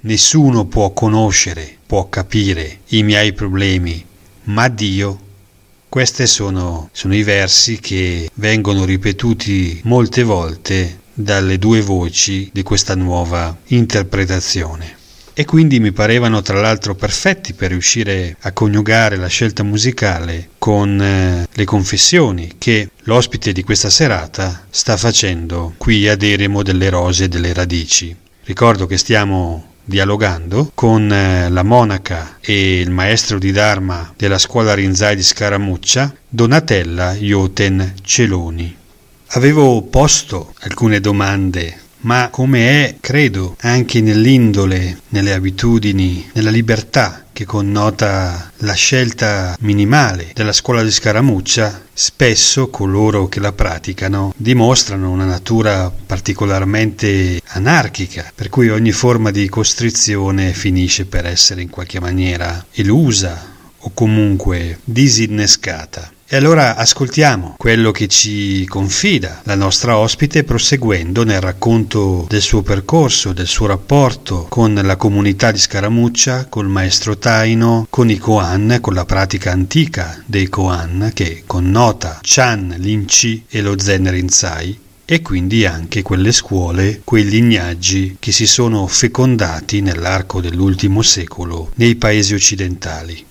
Nessuno 0.00 0.66
può 0.66 0.92
conoscere, 0.92 1.76
può 1.86 2.08
capire 2.08 2.80
i 2.88 3.02
miei 3.02 3.32
problemi, 3.32 4.04
ma 4.44 4.68
Dio. 4.68 5.30
Questi 5.88 6.26
sono, 6.26 6.88
sono 6.92 7.14
i 7.14 7.22
versi 7.22 7.78
che 7.78 8.30
vengono 8.34 8.84
ripetuti 8.84 9.80
molte 9.84 10.22
volte 10.22 11.00
dalle 11.12 11.58
due 11.58 11.82
voci 11.82 12.48
di 12.52 12.62
questa 12.62 12.94
nuova 12.94 13.56
interpretazione 13.66 15.00
e 15.34 15.44
quindi 15.44 15.80
mi 15.80 15.92
parevano 15.92 16.42
tra 16.42 16.60
l'altro 16.60 16.94
perfetti 16.94 17.54
per 17.54 17.70
riuscire 17.70 18.36
a 18.40 18.52
coniugare 18.52 19.16
la 19.16 19.28
scelta 19.28 19.62
musicale 19.62 20.50
con 20.58 21.00
eh, 21.00 21.46
le 21.50 21.64
confessioni 21.64 22.54
che 22.58 22.90
l'ospite 23.04 23.52
di 23.52 23.62
questa 23.62 23.90
serata 23.90 24.66
sta 24.70 24.96
facendo 24.96 25.74
qui 25.78 26.08
ad 26.08 26.22
Eremo 26.22 26.62
delle 26.62 26.90
Rose 26.90 27.24
e 27.24 27.28
delle 27.28 27.52
Radici. 27.52 28.14
Ricordo 28.44 28.86
che 28.86 28.98
stiamo 28.98 29.70
dialogando 29.84 30.70
con 30.74 31.12
eh, 31.12 31.48
la 31.48 31.62
monaca 31.62 32.36
e 32.40 32.80
il 32.80 32.90
maestro 32.90 33.38
di 33.38 33.52
Dharma 33.52 34.12
della 34.16 34.38
scuola 34.38 34.74
Rinzai 34.74 35.16
di 35.16 35.22
Scaramuccia, 35.22 36.14
Donatella 36.28 37.14
Ioten 37.14 37.94
Celoni. 38.02 38.76
Avevo 39.34 39.82
posto 39.82 40.52
alcune 40.60 41.00
domande 41.00 41.80
ma 42.02 42.28
come 42.30 42.86
è, 42.86 42.96
credo, 43.00 43.56
anche 43.60 44.00
nell'indole, 44.00 45.00
nelle 45.08 45.32
abitudini, 45.32 46.30
nella 46.32 46.50
libertà 46.50 47.24
che 47.32 47.44
connota 47.44 48.52
la 48.58 48.74
scelta 48.74 49.56
minimale 49.60 50.30
della 50.34 50.52
scuola 50.52 50.82
di 50.82 50.90
scaramuccia, 50.90 51.86
spesso 51.92 52.68
coloro 52.68 53.28
che 53.28 53.40
la 53.40 53.52
praticano 53.52 54.34
dimostrano 54.36 55.10
una 55.10 55.24
natura 55.24 55.90
particolarmente 55.90 57.40
anarchica, 57.44 58.30
per 58.34 58.48
cui 58.48 58.68
ogni 58.68 58.92
forma 58.92 59.30
di 59.30 59.48
costrizione 59.48 60.52
finisce 60.52 61.06
per 61.06 61.26
essere 61.26 61.62
in 61.62 61.70
qualche 61.70 62.00
maniera 62.00 62.64
elusa 62.72 63.50
o 63.78 63.90
comunque 63.94 64.78
disinnescata. 64.84 66.12
E 66.32 66.36
allora 66.36 66.76
ascoltiamo 66.76 67.56
quello 67.58 67.90
che 67.90 68.08
ci 68.08 68.64
confida 68.64 69.42
la 69.44 69.54
nostra 69.54 69.98
ospite 69.98 70.44
proseguendo 70.44 71.24
nel 71.24 71.42
racconto 71.42 72.24
del 72.26 72.40
suo 72.40 72.62
percorso, 72.62 73.34
del 73.34 73.46
suo 73.46 73.66
rapporto 73.66 74.46
con 74.48 74.72
la 74.72 74.96
comunità 74.96 75.52
di 75.52 75.58
Scaramuccia, 75.58 76.46
col 76.46 76.68
maestro 76.68 77.18
Taino, 77.18 77.86
con 77.90 78.08
i 78.08 78.16
Koan, 78.16 78.78
con 78.80 78.94
la 78.94 79.04
pratica 79.04 79.52
antica 79.52 80.22
dei 80.24 80.48
Koan 80.48 81.10
che 81.12 81.42
connota 81.46 82.20
Chan, 82.22 82.76
Linci 82.78 83.44
e 83.46 83.60
lo 83.60 83.78
Zen 83.78 84.10
Rinzai 84.10 84.78
e 85.04 85.20
quindi 85.20 85.66
anche 85.66 86.00
quelle 86.00 86.32
scuole, 86.32 87.02
quei 87.04 87.28
lignaggi 87.28 88.16
che 88.18 88.32
si 88.32 88.46
sono 88.46 88.86
fecondati 88.86 89.82
nell'arco 89.82 90.40
dell'ultimo 90.40 91.02
secolo 91.02 91.72
nei 91.74 91.96
paesi 91.96 92.32
occidentali. 92.32 93.26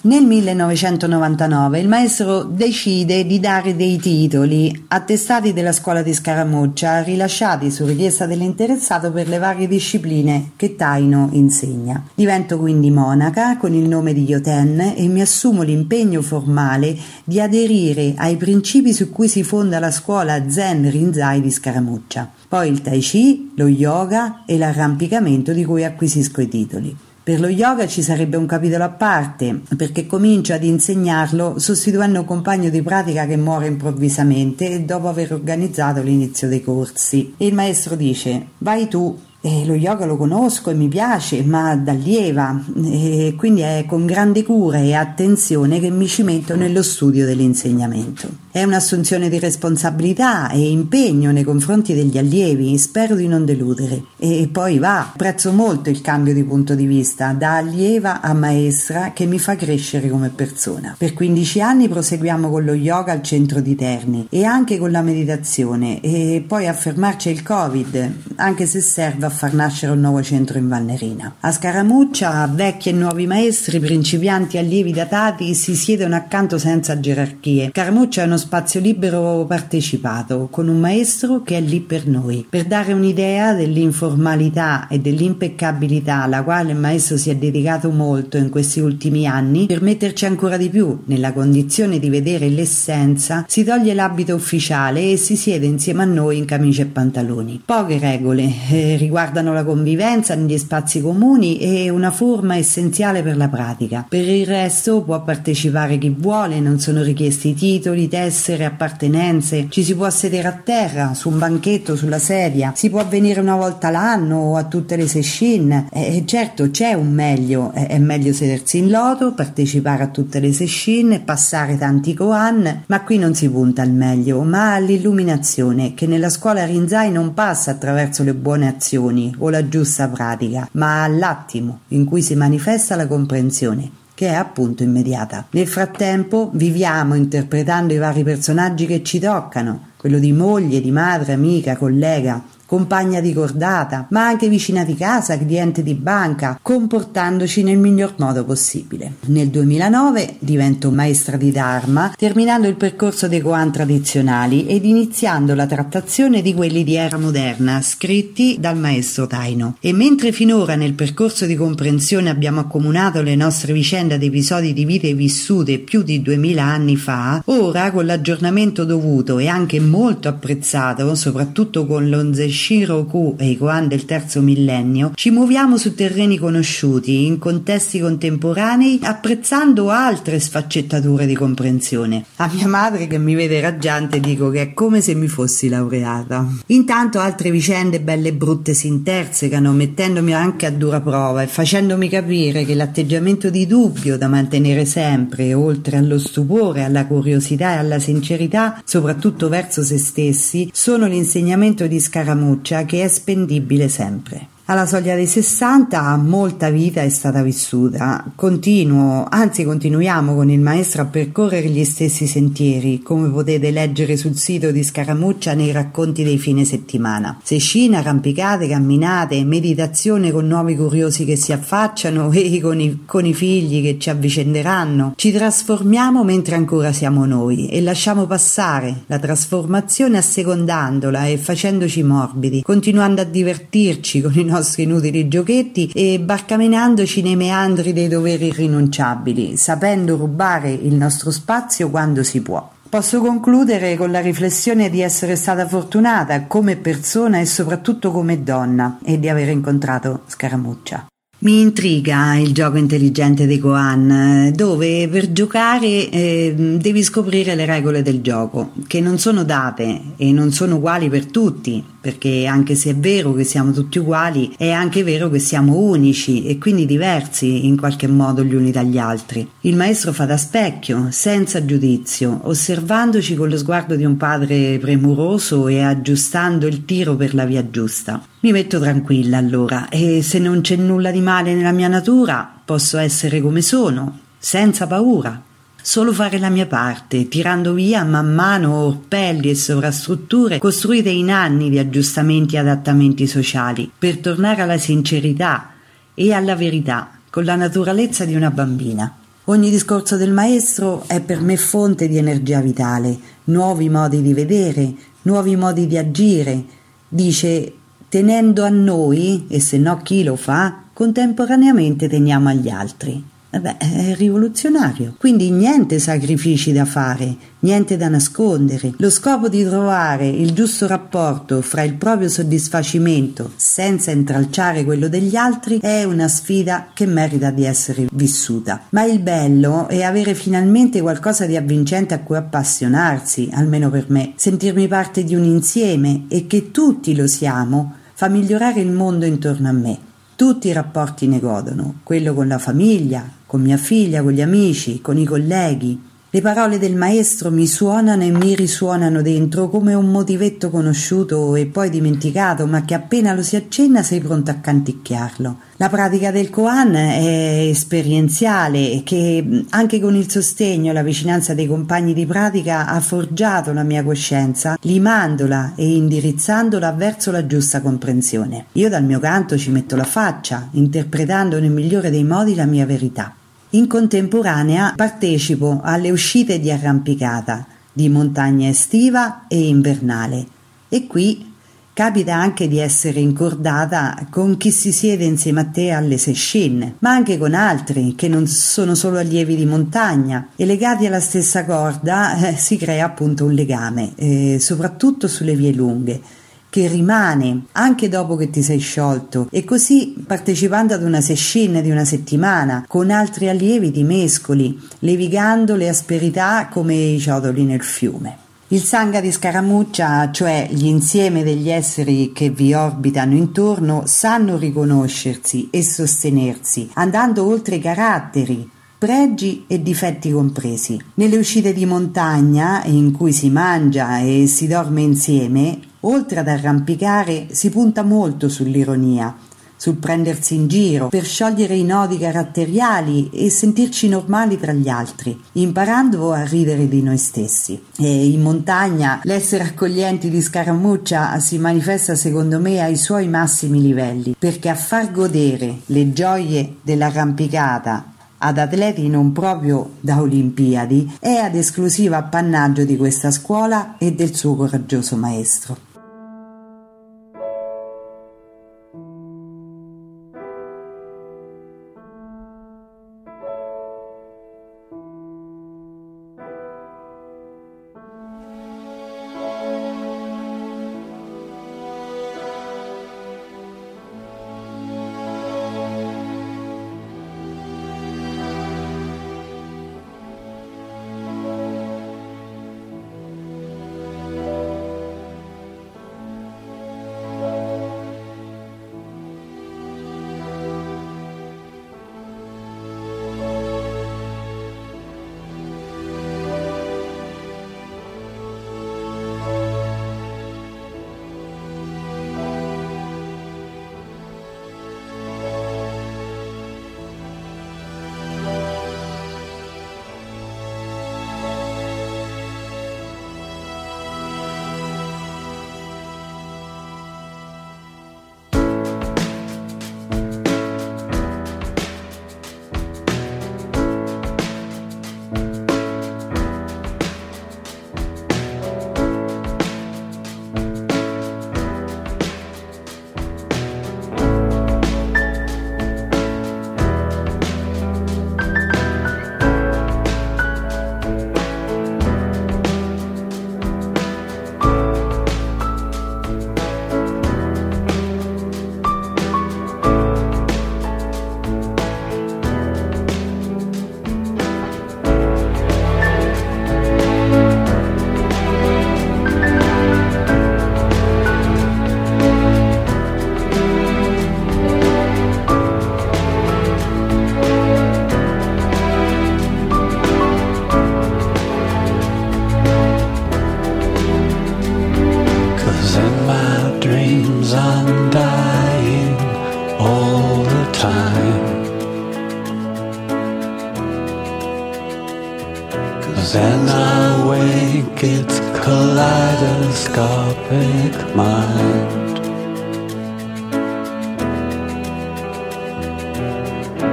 Nel 0.00 0.22
1999 0.22 1.80
il 1.80 1.88
maestro 1.88 2.44
decide 2.44 3.26
di 3.26 3.40
dare 3.40 3.74
dei 3.74 3.96
titoli 3.96 4.84
attestati 4.86 5.52
della 5.52 5.72
scuola 5.72 6.02
di 6.02 6.14
Scaramuccia 6.14 7.02
rilasciati 7.02 7.68
su 7.72 7.84
richiesta 7.84 8.24
dell'interessato 8.24 9.10
per 9.10 9.26
le 9.26 9.38
varie 9.38 9.66
discipline 9.66 10.52
che 10.54 10.76
Taino 10.76 11.30
insegna. 11.32 12.00
Divento 12.14 12.60
quindi 12.60 12.92
monaca 12.92 13.56
con 13.56 13.74
il 13.74 13.88
nome 13.88 14.12
di 14.12 14.22
Yoten 14.22 14.94
e 14.96 15.08
mi 15.08 15.20
assumo 15.20 15.62
l'impegno 15.62 16.22
formale 16.22 16.96
di 17.24 17.40
aderire 17.40 18.14
ai 18.18 18.36
principi 18.36 18.92
su 18.92 19.10
cui 19.10 19.26
si 19.26 19.42
fonda 19.42 19.80
la 19.80 19.90
scuola 19.90 20.48
Zen 20.48 20.88
Rinzai 20.88 21.40
di 21.40 21.50
Scaramuccia. 21.50 22.30
Poi 22.46 22.68
il 22.70 22.82
Tai 22.82 23.00
Chi, 23.00 23.50
lo 23.56 23.66
yoga 23.66 24.44
e 24.46 24.58
l'arrampicamento 24.58 25.52
di 25.52 25.64
cui 25.64 25.84
acquisisco 25.84 26.40
i 26.40 26.46
titoli. 26.46 26.96
Per 27.28 27.40
lo 27.40 27.48
yoga 27.48 27.86
ci 27.86 28.00
sarebbe 28.00 28.38
un 28.38 28.46
capitolo 28.46 28.84
a 28.84 28.88
parte, 28.88 29.60
perché 29.76 30.06
comincio 30.06 30.54
ad 30.54 30.64
insegnarlo 30.64 31.58
sostituendo 31.58 32.20
un 32.20 32.24
compagno 32.24 32.70
di 32.70 32.80
pratica 32.80 33.26
che 33.26 33.36
muore 33.36 33.66
improvvisamente 33.66 34.82
dopo 34.86 35.08
aver 35.08 35.34
organizzato 35.34 36.00
l'inizio 36.00 36.48
dei 36.48 36.62
corsi. 36.62 37.34
E 37.36 37.48
il 37.48 37.52
maestro 37.52 37.96
dice: 37.96 38.46
Vai 38.56 38.88
tu 38.88 39.14
e 39.42 39.66
lo 39.66 39.74
yoga 39.74 40.06
lo 40.06 40.16
conosco 40.16 40.70
e 40.70 40.74
mi 40.74 40.88
piace, 40.88 41.42
ma 41.42 41.76
da 41.76 41.92
lieva, 41.92 42.64
e 42.86 43.34
quindi 43.36 43.60
è 43.60 43.84
con 43.86 44.06
grande 44.06 44.42
cura 44.42 44.78
e 44.78 44.94
attenzione 44.94 45.80
che 45.80 45.90
mi 45.90 46.06
cimetto 46.06 46.56
nello 46.56 46.82
studio 46.82 47.26
dell'insegnamento. 47.26 48.46
È 48.58 48.64
un'assunzione 48.64 49.28
di 49.28 49.38
responsabilità 49.38 50.50
e 50.50 50.68
impegno 50.68 51.30
nei 51.30 51.44
confronti 51.44 51.94
degli 51.94 52.18
allievi, 52.18 52.76
spero 52.76 53.14
di 53.14 53.28
non 53.28 53.44
deludere. 53.44 54.02
E 54.16 54.48
poi 54.50 54.80
va, 54.80 54.98
apprezzo 54.98 55.52
molto 55.52 55.90
il 55.90 56.00
cambio 56.00 56.34
di 56.34 56.42
punto 56.42 56.74
di 56.74 56.84
vista, 56.84 57.32
da 57.34 57.58
allieva 57.58 58.20
a 58.20 58.34
maestra 58.34 59.12
che 59.12 59.26
mi 59.26 59.38
fa 59.38 59.54
crescere 59.54 60.10
come 60.10 60.30
persona. 60.30 60.96
Per 60.98 61.14
15 61.14 61.60
anni 61.60 61.88
proseguiamo 61.88 62.50
con 62.50 62.64
lo 62.64 62.72
yoga 62.72 63.12
al 63.12 63.22
centro 63.22 63.60
di 63.60 63.76
Terni 63.76 64.26
e 64.28 64.42
anche 64.42 64.76
con 64.76 64.90
la 64.90 65.02
meditazione 65.02 66.00
e 66.00 66.42
poi 66.44 66.66
a 66.66 66.72
fermarci 66.72 67.30
il 67.30 67.44
Covid, 67.44 68.12
anche 68.34 68.66
se 68.66 68.80
serve 68.80 69.26
a 69.26 69.30
far 69.30 69.54
nascere 69.54 69.92
un 69.92 70.00
nuovo 70.00 70.20
centro 70.20 70.58
in 70.58 70.66
Valnerina. 70.66 71.36
A 71.38 71.52
Scaramuccia, 71.52 72.50
vecchi 72.52 72.88
e 72.88 72.92
nuovi 72.92 73.28
maestri, 73.28 73.78
principianti, 73.78 74.58
allievi 74.58 74.90
datati 74.90 75.54
si 75.54 75.76
siedono 75.76 76.16
accanto 76.16 76.58
senza 76.58 76.98
gerarchie. 76.98 77.68
Scaramuccia 77.68 78.22
è 78.22 78.26
uno 78.26 78.46
spazio 78.48 78.80
libero 78.80 79.44
partecipato, 79.46 80.48
con 80.50 80.68
un 80.68 80.80
maestro 80.80 81.42
che 81.42 81.58
è 81.58 81.60
lì 81.60 81.80
per 81.80 82.06
noi, 82.06 82.46
per 82.48 82.64
dare 82.64 82.94
un'idea 82.94 83.52
dell'informalità 83.52 84.88
e 84.88 85.00
dell'impeccabilità 85.00 86.22
alla 86.22 86.42
quale 86.42 86.72
il 86.72 86.78
maestro 86.78 87.18
si 87.18 87.28
è 87.28 87.36
dedicato 87.36 87.90
molto 87.90 88.38
in 88.38 88.48
questi 88.48 88.80
ultimi 88.80 89.26
anni, 89.26 89.66
per 89.66 89.82
metterci 89.82 90.24
ancora 90.24 90.56
di 90.56 90.70
più 90.70 91.00
nella 91.04 91.34
condizione 91.34 91.98
di 91.98 92.08
vedere 92.08 92.48
l'essenza, 92.48 93.44
si 93.46 93.64
toglie 93.64 93.92
l'abito 93.92 94.34
ufficiale 94.34 95.12
e 95.12 95.18
si 95.18 95.36
siede 95.36 95.66
insieme 95.66 96.04
a 96.04 96.06
noi 96.06 96.38
in 96.38 96.46
camicia 96.46 96.80
e 96.80 96.86
pantaloni. 96.86 97.60
Poche 97.66 97.98
regole 97.98 98.50
eh, 98.70 98.96
riguardano 98.96 99.52
la 99.52 99.62
convivenza 99.62 100.34
negli 100.34 100.56
spazi 100.56 101.02
comuni 101.02 101.58
e 101.58 101.90
una 101.90 102.10
forma 102.10 102.56
essenziale 102.56 103.22
per 103.22 103.36
la 103.36 103.48
pratica. 103.48 104.06
Per 104.08 104.26
il 104.26 104.46
resto 104.46 105.02
può 105.02 105.22
partecipare 105.22 105.98
chi 105.98 106.08
vuole, 106.16 106.60
non 106.60 106.80
sono 106.80 107.02
richiesti 107.02 107.52
titoli, 107.52 108.08
tessere, 108.28 108.66
appartenenze, 108.66 109.68
ci 109.70 109.82
si 109.82 109.94
può 109.94 110.10
sedere 110.10 110.48
a 110.48 110.52
terra, 110.52 111.14
su 111.14 111.30
un 111.30 111.38
banchetto, 111.38 111.96
sulla 111.96 112.18
sedia, 112.18 112.74
si 112.76 112.90
può 112.90 113.06
venire 113.08 113.40
una 113.40 113.56
volta 113.56 113.88
l'anno 113.88 114.36
o 114.36 114.56
a 114.56 114.64
tutte 114.64 114.96
le 114.96 115.08
session. 115.08 115.88
Eh, 115.90 116.22
certo 116.26 116.70
c'è 116.70 116.92
un 116.92 117.10
meglio, 117.10 117.72
è 117.72 117.98
meglio 117.98 118.34
sedersi 118.34 118.78
in 118.78 118.90
loto, 118.90 119.32
partecipare 119.32 120.02
a 120.02 120.08
tutte 120.08 120.40
le 120.40 120.52
session, 120.52 121.22
passare 121.24 121.78
tanti 121.78 122.12
koan, 122.12 122.84
ma 122.86 123.02
qui 123.02 123.16
non 123.16 123.34
si 123.34 123.48
punta 123.48 123.80
al 123.80 123.92
meglio, 123.92 124.42
ma 124.42 124.74
all'illuminazione 124.74 125.94
che 125.94 126.06
nella 126.06 126.28
scuola 126.28 126.66
Rinzai 126.66 127.10
non 127.10 127.32
passa 127.32 127.70
attraverso 127.70 128.22
le 128.24 128.34
buone 128.34 128.68
azioni 128.68 129.34
o 129.38 129.48
la 129.48 129.66
giusta 129.68 130.06
pratica, 130.08 130.68
ma 130.72 131.02
all'attimo 131.02 131.80
in 131.88 132.04
cui 132.04 132.20
si 132.20 132.34
manifesta 132.34 132.94
la 132.94 133.06
comprensione 133.06 134.06
che 134.18 134.30
è 134.30 134.34
appunto 134.34 134.82
immediata. 134.82 135.46
Nel 135.50 135.68
frattempo 135.68 136.50
viviamo 136.52 137.14
interpretando 137.14 137.94
i 137.94 137.98
vari 137.98 138.24
personaggi 138.24 138.84
che 138.84 139.04
ci 139.04 139.20
toccano, 139.20 139.90
quello 139.96 140.18
di 140.18 140.32
moglie, 140.32 140.80
di 140.80 140.90
madre, 140.90 141.34
amica, 141.34 141.76
collega, 141.76 142.42
compagna 142.68 143.22
di 143.22 143.32
cordata, 143.32 144.06
ma 144.10 144.26
anche 144.26 144.46
vicina 144.46 144.84
di 144.84 144.94
casa, 144.94 145.38
cliente 145.38 145.82
di 145.82 145.94
banca, 145.94 146.58
comportandoci 146.60 147.62
nel 147.62 147.78
miglior 147.78 148.12
modo 148.18 148.44
possibile. 148.44 149.14
Nel 149.28 149.48
2009 149.48 150.36
divento 150.38 150.90
maestra 150.90 151.38
di 151.38 151.50
Dharma, 151.50 152.12
terminando 152.14 152.68
il 152.68 152.74
percorso 152.74 153.26
dei 153.26 153.40
Koan 153.40 153.72
tradizionali 153.72 154.66
ed 154.66 154.84
iniziando 154.84 155.54
la 155.54 155.64
trattazione 155.64 156.42
di 156.42 156.52
quelli 156.52 156.84
di 156.84 156.94
era 156.94 157.16
moderna, 157.16 157.80
scritti 157.80 158.58
dal 158.60 158.76
maestro 158.76 159.26
Taino. 159.26 159.76
E 159.80 159.94
mentre 159.94 160.30
finora 160.30 160.74
nel 160.74 160.92
percorso 160.92 161.46
di 161.46 161.56
comprensione 161.56 162.28
abbiamo 162.28 162.60
accomunato 162.60 163.22
le 163.22 163.34
nostre 163.34 163.72
vicende 163.72 164.16
ad 164.16 164.22
episodi 164.22 164.74
di 164.74 164.84
vite 164.84 165.14
vissute 165.14 165.78
più 165.78 166.02
di 166.02 166.20
2000 166.20 166.62
anni 166.62 166.96
fa, 166.96 167.40
ora 167.46 167.90
con 167.90 168.04
l'aggiornamento 168.04 168.84
dovuto 168.84 169.38
e 169.38 169.46
anche 169.46 169.80
molto 169.80 170.28
apprezzato, 170.28 171.14
soprattutto 171.14 171.86
con 171.86 172.10
l'onze 172.10 172.56
Shiroku 172.58 173.36
e 173.38 173.50
i 173.50 173.56
Koan 173.56 173.86
del 173.86 174.04
terzo 174.04 174.42
millennio, 174.42 175.12
ci 175.14 175.30
muoviamo 175.30 175.76
su 175.76 175.94
terreni 175.94 176.38
conosciuti, 176.38 177.24
in 177.24 177.38
contesti 177.38 178.00
contemporanei, 178.00 178.98
apprezzando 179.02 179.90
altre 179.90 180.40
sfaccettature 180.40 181.24
di 181.24 181.36
comprensione. 181.36 182.24
A 182.36 182.50
mia 182.52 182.66
madre 182.66 183.06
che 183.06 183.18
mi 183.18 183.36
vede 183.36 183.60
raggiante 183.60 184.18
dico 184.18 184.50
che 184.50 184.62
è 184.62 184.74
come 184.74 185.00
se 185.00 185.14
mi 185.14 185.28
fossi 185.28 185.68
laureata. 185.68 186.46
Intanto 186.66 187.20
altre 187.20 187.52
vicende 187.52 188.00
belle 188.00 188.28
e 188.28 188.32
brutte 188.32 188.74
si 188.74 188.88
intersecano, 188.88 189.72
mettendomi 189.72 190.34
anche 190.34 190.66
a 190.66 190.70
dura 190.70 191.00
prova 191.00 191.42
e 191.42 191.46
facendomi 191.46 192.08
capire 192.08 192.64
che 192.64 192.74
l'atteggiamento 192.74 193.50
di 193.50 193.66
dubbio 193.66 194.18
da 194.18 194.26
mantenere 194.26 194.84
sempre, 194.84 195.54
oltre 195.54 195.96
allo 195.96 196.18
stupore, 196.18 196.82
alla 196.82 197.06
curiosità 197.06 197.74
e 197.74 197.76
alla 197.76 198.00
sincerità, 198.00 198.82
soprattutto 198.84 199.48
verso 199.48 199.84
se 199.84 199.98
stessi, 199.98 200.68
sono 200.72 201.06
l'insegnamento 201.06 201.86
di 201.86 202.00
Scaramucci 202.00 202.46
Camuccia 202.48 202.86
che 202.86 203.04
è 203.04 203.08
spendibile 203.08 203.90
sempre. 203.90 204.57
Alla 204.70 204.84
soglia 204.84 205.14
dei 205.14 205.26
60 205.26 206.16
molta 206.16 206.68
vita 206.68 207.00
è 207.00 207.08
stata 207.08 207.42
vissuta. 207.42 208.22
Continuo, 208.34 209.24
anzi 209.26 209.64
continuiamo 209.64 210.34
con 210.34 210.50
il 210.50 210.60
maestro 210.60 211.00
a 211.00 211.06
percorrere 211.06 211.70
gli 211.70 211.82
stessi 211.86 212.26
sentieri, 212.26 213.00
come 213.00 213.30
potete 213.30 213.70
leggere 213.70 214.18
sul 214.18 214.36
sito 214.36 214.70
di 214.70 214.84
Scaramuccia 214.84 215.54
nei 215.54 215.72
racconti 215.72 216.22
dei 216.22 216.36
fine 216.36 216.66
settimana. 216.66 217.40
Sescine, 217.42 217.96
arrampicate, 217.96 218.68
camminate, 218.68 219.42
meditazione 219.42 220.30
con 220.30 220.46
nuovi 220.46 220.76
curiosi 220.76 221.24
che 221.24 221.36
si 221.36 221.54
affacciano 221.54 222.28
e 222.36 222.60
con 222.60 222.78
i, 222.78 223.04
con 223.06 223.24
i 223.24 223.32
figli 223.32 223.82
che 223.82 223.98
ci 223.98 224.10
avvicenderanno. 224.10 225.14
Ci 225.16 225.32
trasformiamo 225.32 226.24
mentre 226.24 226.56
ancora 226.56 226.92
siamo 226.92 227.24
noi 227.24 227.70
e 227.70 227.80
lasciamo 227.80 228.26
passare 228.26 229.04
la 229.06 229.18
trasformazione 229.18 230.18
assecondandola 230.18 231.24
e 231.24 231.38
facendoci 231.38 232.02
morbidi, 232.02 232.60
continuando 232.60 233.22
a 233.22 233.24
divertirci 233.24 234.20
con 234.20 234.32
i 234.34 234.44
nostri 234.44 234.56
nostri 234.58 234.82
inutili 234.82 235.28
giochetti 235.28 235.90
e 235.94 236.18
barcamenandoci 236.18 237.22
nei 237.22 237.36
meandri 237.36 237.92
dei 237.92 238.08
doveri 238.08 238.46
irrinunciabili, 238.46 239.56
sapendo 239.56 240.16
rubare 240.16 240.72
il 240.72 240.94
nostro 240.94 241.30
spazio 241.30 241.88
quando 241.90 242.22
si 242.24 242.42
può. 242.42 242.68
Posso 242.88 243.20
concludere 243.20 243.96
con 243.96 244.10
la 244.10 244.20
riflessione 244.20 244.90
di 244.90 245.00
essere 245.00 245.36
stata 245.36 245.66
fortunata 245.68 246.46
come 246.46 246.76
persona 246.76 247.38
e 247.38 247.46
soprattutto 247.46 248.10
come 248.10 248.42
donna 248.42 248.98
e 249.04 249.18
di 249.20 249.28
aver 249.28 249.48
incontrato 249.48 250.22
Scaramuccia. 250.26 251.06
Mi 251.40 251.60
intriga 251.60 252.34
il 252.34 252.52
gioco 252.52 252.78
intelligente 252.78 253.46
dei 253.46 253.60
Gohan, 253.60 254.52
dove 254.56 255.06
per 255.06 255.30
giocare 255.30 256.10
eh, 256.10 256.52
devi 256.56 257.00
scoprire 257.04 257.54
le 257.54 257.64
regole 257.64 258.02
del 258.02 258.20
gioco, 258.20 258.72
che 258.88 259.00
non 259.00 259.18
sono 259.18 259.44
date 259.44 260.00
e 260.16 260.32
non 260.32 260.50
sono 260.50 260.76
uguali 260.76 261.08
per 261.08 261.26
tutti, 261.26 261.84
perché 262.08 262.46
anche 262.46 262.74
se 262.74 262.90
è 262.90 262.96
vero 262.96 263.34
che 263.34 263.44
siamo 263.44 263.70
tutti 263.70 263.98
uguali, 263.98 264.54
è 264.56 264.70
anche 264.70 265.02
vero 265.02 265.28
che 265.28 265.38
siamo 265.38 265.76
unici 265.76 266.46
e 266.46 266.56
quindi 266.56 266.86
diversi 266.86 267.66
in 267.66 267.76
qualche 267.76 268.06
modo 268.06 268.42
gli 268.42 268.54
uni 268.54 268.70
dagli 268.70 268.96
altri. 268.96 269.46
Il 269.60 269.76
maestro 269.76 270.14
fa 270.14 270.24
da 270.24 270.38
specchio, 270.38 271.08
senza 271.10 271.62
giudizio, 271.66 272.40
osservandoci 272.44 273.34
con 273.34 273.50
lo 273.50 273.58
sguardo 273.58 273.94
di 273.94 274.06
un 274.06 274.16
padre 274.16 274.78
premuroso 274.78 275.68
e 275.68 275.82
aggiustando 275.82 276.66
il 276.66 276.86
tiro 276.86 277.14
per 277.14 277.34
la 277.34 277.44
via 277.44 277.68
giusta. 277.68 278.22
Mi 278.40 278.52
metto 278.52 278.80
tranquilla 278.80 279.36
allora 279.36 279.90
e 279.90 280.22
se 280.22 280.38
non 280.38 280.62
c'è 280.62 280.76
nulla 280.76 281.10
di 281.10 281.20
male 281.20 281.52
nella 281.52 281.72
mia 281.72 281.88
natura, 281.88 282.50
posso 282.64 282.96
essere 282.96 283.42
come 283.42 283.60
sono, 283.60 284.20
senza 284.38 284.86
paura. 284.86 285.42
Solo 285.90 286.12
fare 286.12 286.38
la 286.38 286.50
mia 286.50 286.66
parte, 286.66 287.28
tirando 287.28 287.72
via 287.72 288.04
man 288.04 288.34
mano 288.34 288.74
orpelli 288.74 289.48
e 289.48 289.54
sovrastrutture 289.54 290.58
costruite 290.58 291.08
in 291.08 291.30
anni 291.30 291.70
di 291.70 291.78
aggiustamenti 291.78 292.56
e 292.56 292.58
adattamenti 292.58 293.26
sociali, 293.26 293.90
per 293.98 294.18
tornare 294.18 294.60
alla 294.60 294.76
sincerità 294.76 295.70
e 296.12 296.34
alla 296.34 296.54
verità, 296.56 297.12
con 297.30 297.44
la 297.44 297.54
naturalezza 297.54 298.26
di 298.26 298.34
una 298.34 298.50
bambina. 298.50 299.16
Ogni 299.44 299.70
discorso 299.70 300.18
del 300.18 300.30
maestro 300.30 301.04
è 301.06 301.22
per 301.22 301.40
me 301.40 301.56
fonte 301.56 302.06
di 302.06 302.18
energia 302.18 302.60
vitale, 302.60 303.18
nuovi 303.44 303.88
modi 303.88 304.20
di 304.20 304.34
vedere, 304.34 304.92
nuovi 305.22 305.56
modi 305.56 305.86
di 305.86 305.96
agire. 305.96 306.64
Dice 307.08 307.72
tenendo 308.10 308.62
a 308.62 308.68
noi, 308.68 309.46
e 309.48 309.58
se 309.58 309.78
no 309.78 310.02
chi 310.02 310.22
lo 310.22 310.36
fa, 310.36 310.82
contemporaneamente 310.92 312.10
teniamo 312.10 312.50
agli 312.50 312.68
altri. 312.68 313.36
Vabbè, 313.50 313.78
è 313.78 314.14
rivoluzionario. 314.14 315.14
Quindi 315.18 315.50
niente 315.50 315.98
sacrifici 315.98 316.70
da 316.70 316.84
fare, 316.84 317.34
niente 317.60 317.96
da 317.96 318.08
nascondere. 318.08 318.92
Lo 318.98 319.08
scopo 319.08 319.48
di 319.48 319.64
trovare 319.64 320.28
il 320.28 320.52
giusto 320.52 320.86
rapporto 320.86 321.62
fra 321.62 321.82
il 321.82 321.94
proprio 321.94 322.28
soddisfacimento 322.28 323.52
senza 323.56 324.10
intralciare 324.10 324.84
quello 324.84 325.08
degli 325.08 325.34
altri 325.34 325.78
è 325.80 326.04
una 326.04 326.28
sfida 326.28 326.88
che 326.92 327.06
merita 327.06 327.50
di 327.50 327.64
essere 327.64 328.08
vissuta. 328.12 328.82
Ma 328.90 329.04
il 329.04 329.20
bello 329.20 329.88
è 329.88 330.02
avere 330.02 330.34
finalmente 330.34 331.00
qualcosa 331.00 331.46
di 331.46 331.56
avvincente 331.56 332.12
a 332.12 332.20
cui 332.20 332.36
appassionarsi, 332.36 333.48
almeno 333.52 333.88
per 333.88 334.06
me, 334.08 334.34
sentirmi 334.36 334.86
parte 334.88 335.24
di 335.24 335.34
un 335.34 335.44
insieme 335.44 336.24
e 336.28 336.46
che 336.46 336.70
tutti 336.70 337.16
lo 337.16 337.26
siamo 337.26 337.94
fa 338.12 338.28
migliorare 338.28 338.80
il 338.80 338.90
mondo 338.90 339.24
intorno 339.24 339.68
a 339.68 339.72
me. 339.72 339.96
Tutti 340.34 340.66
i 340.66 340.72
rapporti 340.72 341.28
ne 341.28 341.38
godono, 341.38 342.00
quello 342.02 342.34
con 342.34 342.48
la 342.48 342.58
famiglia, 342.58 343.24
con 343.48 343.62
mia 343.62 343.78
figlia, 343.78 344.22
con 344.22 344.32
gli 344.32 344.42
amici, 344.42 345.00
con 345.00 345.16
i 345.16 345.24
colleghi. 345.24 345.98
Le 346.30 346.42
parole 346.42 346.78
del 346.78 346.94
maestro 346.94 347.50
mi 347.50 347.66
suonano 347.66 348.22
e 348.22 348.30
mi 348.30 348.54
risuonano 348.54 349.22
dentro 349.22 349.70
come 349.70 349.94
un 349.94 350.10
motivetto 350.10 350.68
conosciuto 350.68 351.56
e 351.56 351.64
poi 351.64 351.88
dimenticato, 351.88 352.66
ma 352.66 352.84
che 352.84 352.92
appena 352.92 353.32
lo 353.32 353.42
si 353.42 353.56
accenna 353.56 354.02
sei 354.02 354.20
pronto 354.20 354.50
a 354.50 354.56
canticchiarlo. 354.56 355.56
La 355.78 355.88
pratica 355.88 356.30
del 356.30 356.50
Koan 356.50 356.94
è 356.94 357.66
esperienziale 357.70 359.00
che 359.04 359.64
anche 359.70 359.98
con 360.00 360.14
il 360.14 360.30
sostegno 360.30 360.90
e 360.90 360.92
la 360.92 361.02
vicinanza 361.02 361.54
dei 361.54 361.66
compagni 361.66 362.12
di 362.12 362.26
pratica 362.26 362.88
ha 362.88 363.00
forgiato 363.00 363.72
la 363.72 363.82
mia 363.82 364.04
coscienza, 364.04 364.76
limandola 364.82 365.72
e 365.76 365.96
indirizzandola 365.96 366.92
verso 366.92 367.30
la 367.30 367.46
giusta 367.46 367.80
comprensione. 367.80 368.66
Io 368.72 368.90
dal 368.90 369.04
mio 369.04 369.18
canto 369.18 369.56
ci 369.56 369.70
metto 369.70 369.96
la 369.96 370.04
faccia, 370.04 370.68
interpretando 370.72 371.58
nel 371.58 371.70
migliore 371.70 372.10
dei 372.10 372.24
modi 372.24 372.54
la 372.54 372.66
mia 372.66 372.84
verità. 372.84 373.32
In 373.70 373.86
contemporanea 373.86 374.94
partecipo 374.96 375.80
alle 375.82 376.10
uscite 376.10 376.58
di 376.58 376.70
arrampicata 376.70 377.66
di 377.92 378.08
montagna 378.08 378.68
estiva 378.68 379.46
e 379.46 379.68
invernale. 379.68 380.46
E 380.88 381.06
qui 381.06 381.52
capita 381.92 382.34
anche 382.34 382.66
di 382.66 382.78
essere 382.78 383.20
incordata 383.20 384.26
con 384.30 384.56
chi 384.56 384.70
si 384.70 384.90
siede 384.90 385.24
insieme 385.24 385.60
a 385.60 385.64
te 385.66 385.90
alle 385.90 386.16
sescine, 386.16 386.94
ma 387.00 387.10
anche 387.10 387.36
con 387.36 387.52
altri 387.52 388.14
che 388.14 388.28
non 388.28 388.46
sono 388.46 388.94
solo 388.94 389.18
allievi 389.18 389.54
di 389.54 389.66
montagna. 389.66 390.48
E 390.56 390.64
legati 390.64 391.04
alla 391.04 391.20
stessa 391.20 391.66
corda 391.66 392.48
eh, 392.48 392.56
si 392.56 392.78
crea 392.78 393.04
appunto 393.04 393.44
un 393.44 393.52
legame, 393.52 394.12
eh, 394.14 394.58
soprattutto 394.60 395.28
sulle 395.28 395.54
vie 395.54 395.74
lunghe 395.74 396.22
che 396.70 396.86
rimane 396.88 397.64
anche 397.72 398.08
dopo 398.08 398.36
che 398.36 398.50
ti 398.50 398.62
sei 398.62 398.78
sciolto 398.78 399.48
e 399.50 399.64
così 399.64 400.14
partecipando 400.26 400.94
ad 400.94 401.02
una 401.02 401.20
session 401.20 401.80
di 401.82 401.90
una 401.90 402.04
settimana 402.04 402.84
con 402.86 403.10
altri 403.10 403.48
allievi 403.48 403.90
ti 403.90 404.02
mescoli, 404.02 404.78
levigando 405.00 405.76
le 405.76 405.88
asperità 405.88 406.68
come 406.70 406.94
i 406.94 407.18
ciotoli 407.18 407.64
nel 407.64 407.82
fiume. 407.82 408.46
Il 408.70 408.82
sangha 408.82 409.22
di 409.22 409.32
scaramuccia, 409.32 410.30
cioè 410.30 410.68
gli 410.70 410.84
insieme 410.84 411.42
degli 411.42 411.70
esseri 411.70 412.32
che 412.34 412.50
vi 412.50 412.74
orbitano 412.74 413.34
intorno, 413.34 414.02
sanno 414.04 414.58
riconoscersi 414.58 415.68
e 415.70 415.82
sostenersi, 415.82 416.90
andando 416.92 417.46
oltre 417.46 417.76
i 417.76 417.80
caratteri, 417.80 418.68
pregi 418.98 419.64
e 419.66 419.80
difetti 419.80 420.30
compresi. 420.30 421.00
Nelle 421.14 421.38
uscite 421.38 421.72
di 421.72 421.86
montagna, 421.86 422.84
in 422.84 423.12
cui 423.12 423.32
si 423.32 423.48
mangia 423.48 424.18
e 424.18 424.46
si 424.46 424.66
dorme 424.66 425.00
insieme, 425.00 425.78
Oltre 426.00 426.40
ad 426.40 426.48
arrampicare, 426.48 427.48
si 427.50 427.70
punta 427.70 428.02
molto 428.02 428.48
sull'ironia, 428.48 429.36
sul 429.78 429.96
prendersi 429.96 430.54
in 430.54 430.68
giro, 430.68 431.08
per 431.08 431.24
sciogliere 431.24 431.74
i 431.74 431.84
nodi 431.84 432.18
caratteriali 432.18 433.30
e 433.30 433.50
sentirci 433.50 434.08
normali 434.08 434.58
tra 434.58 434.72
gli 434.72 434.88
altri, 434.88 435.40
imparando 435.52 436.32
a 436.32 436.44
ridere 436.44 436.88
di 436.88 437.02
noi 437.02 437.18
stessi. 437.18 437.80
E 437.96 438.26
in 438.26 438.42
montagna 438.42 439.20
l'essere 439.24 439.64
accoglienti 439.64 440.30
di 440.30 440.40
Scaramuccia 440.40 441.38
si 441.40 441.58
manifesta 441.58 442.14
secondo 442.14 442.60
me 442.60 442.80
ai 442.80 442.96
suoi 442.96 443.28
massimi 443.28 443.80
livelli, 443.80 444.36
perché 444.38 444.68
a 444.68 444.74
far 444.74 445.10
godere 445.10 445.78
le 445.86 446.12
gioie 446.12 446.76
dell'arrampicata 446.82 448.12
ad 448.38 448.58
atleti 448.58 449.08
non 449.08 449.32
proprio 449.32 449.94
da 450.00 450.20
Olimpiadi 450.20 451.16
è 451.18 451.34
ad 451.38 451.56
esclusivo 451.56 452.14
appannaggio 452.14 452.84
di 452.84 452.96
questa 452.96 453.32
scuola 453.32 453.96
e 453.98 454.12
del 454.12 454.34
suo 454.34 454.54
coraggioso 454.54 455.16
maestro. 455.16 455.87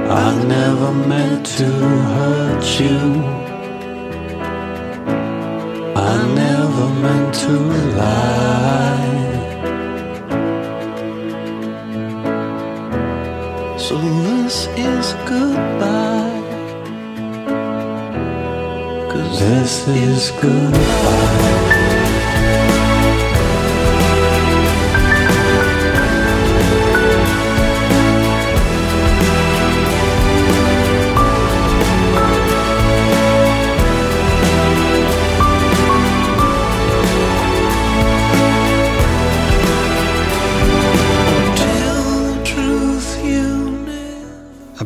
I 0.08 0.44
never 0.44 0.92
meant 0.92 1.46
to 1.58 1.64
hurt 1.64 2.80
you. 2.80 2.98
I 5.96 6.26
never 6.34 6.88
meant 7.02 7.34
to 7.34 7.52
lie. 7.98 8.96
So 13.78 13.98
this 13.98 14.68
is 14.76 15.12
goodbye. 15.28 16.42
Cause 19.10 19.40
this 19.40 19.88
is 19.88 20.30
goodbye. 20.40 21.75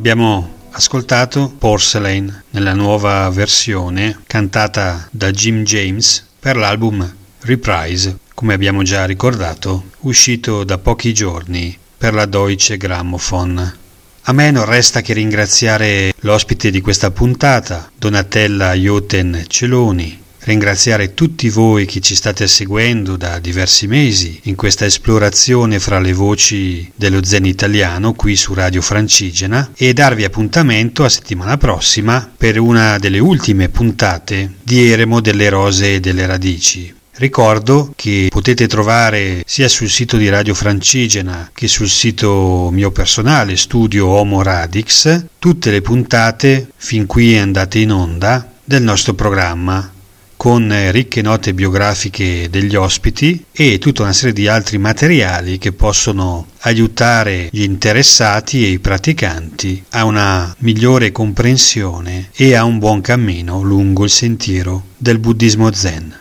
Abbiamo 0.01 0.55
ascoltato 0.71 1.53
Porcelain 1.59 2.45
nella 2.53 2.73
nuova 2.73 3.29
versione 3.29 4.21
cantata 4.27 5.07
da 5.11 5.31
Jim 5.31 5.63
James 5.63 6.27
per 6.39 6.57
l'album 6.57 7.17
Reprise, 7.41 8.17
come 8.33 8.55
abbiamo 8.55 8.83
già 8.83 9.05
ricordato, 9.05 9.91
uscito 9.99 10.65
da 10.65 10.79
pochi 10.79 11.13
giorni 11.13 11.77
per 11.99 12.15
la 12.15 12.25
Deutsche 12.25 12.79
Grammophon. 12.79 13.77
A 14.23 14.33
me 14.33 14.51
non 14.51 14.65
resta 14.65 15.03
che 15.03 15.13
ringraziare 15.13 16.15
l'ospite 16.21 16.71
di 16.71 16.81
questa 16.81 17.11
puntata, 17.11 17.91
Donatella 17.95 18.73
Joten 18.73 19.45
Celoni, 19.49 20.19
ringraziare 20.43 21.15
tutti 21.15 21.49
voi 21.49 21.87
che 21.87 22.01
ci 22.01 22.15
state 22.15 22.49
seguendo 22.49 23.17
da 23.17 23.39
diversi 23.39 23.87
mesi 23.87 24.41
in 24.45 24.55
questa 24.55 24.85
esplorazione 24.85 25.79
fra 25.79 25.99
le 25.99 26.13
voci 26.13 26.91
dello 26.95 27.25
zen 27.25 27.45
italiano 27.45 28.15
qui 28.15 28.37
su 28.37 28.55
Radio 28.55 28.81
Francigena 28.81 29.73
e 29.77 29.93
darvi 29.93 30.25
appuntamento 30.25 31.05
a 31.05 31.09
settimana 31.09 31.57
prossima 31.57 32.31
per 32.37 32.59
una 32.59 32.99
delle 32.99 33.19
ultime 33.19 33.69
puntate 33.69 34.55
di 34.63 34.91
Eremo 34.91 35.21
delle 35.21 35.49
Rose 35.49 35.95
e 35.95 36.01
delle 36.01 36.27
Radici. 36.27 36.95
Ricordo 37.21 37.93
che 37.97 38.29
potete 38.31 38.67
trovare 38.67 39.43
sia 39.45 39.69
sul 39.69 39.91
sito 39.91 40.17
di 40.17 40.31
Radio 40.31 40.55
Francigena 40.55 41.51
che 41.53 41.69
sul 41.69 41.91
sito 41.91 42.71
mio 42.73 42.91
personale 42.93 43.59
Studio 43.59 44.07
Homo 44.07 44.41
Radix 44.41 45.27
tutte 45.39 45.71
le 45.71 45.83
puntate 45.83 46.69
fin 46.77 47.05
qui 47.05 47.37
andate 47.37 47.79
in 47.81 47.93
onda 47.93 48.51
del 48.65 48.83
nostro 48.83 49.13
programma 49.13 49.99
con 50.41 50.75
ricche 50.91 51.21
note 51.21 51.53
biografiche 51.53 52.49
degli 52.49 52.75
ospiti 52.75 53.45
e 53.53 53.77
tutta 53.77 54.05
una 54.05 54.15
serie 54.15 54.33
di 54.33 54.49
altri 54.49 54.79
materiali 54.79 55.59
che 55.59 55.73
possono 55.73 56.47
aiutare 56.61 57.51
gli 57.53 57.61
interessati 57.61 58.65
e 58.65 58.69
i 58.71 58.79
praticanti 58.79 59.85
a 59.91 60.07
una 60.07 60.55
migliore 60.61 61.13
comprensione 61.13 62.31
e 62.35 62.55
a 62.55 62.65
un 62.65 62.79
buon 62.79 63.03
cammino 63.03 63.61
lungo 63.61 64.05
il 64.05 64.11
sentiero 64.11 64.85
del 64.97 65.19
buddismo 65.19 65.71
zen. 65.75 66.20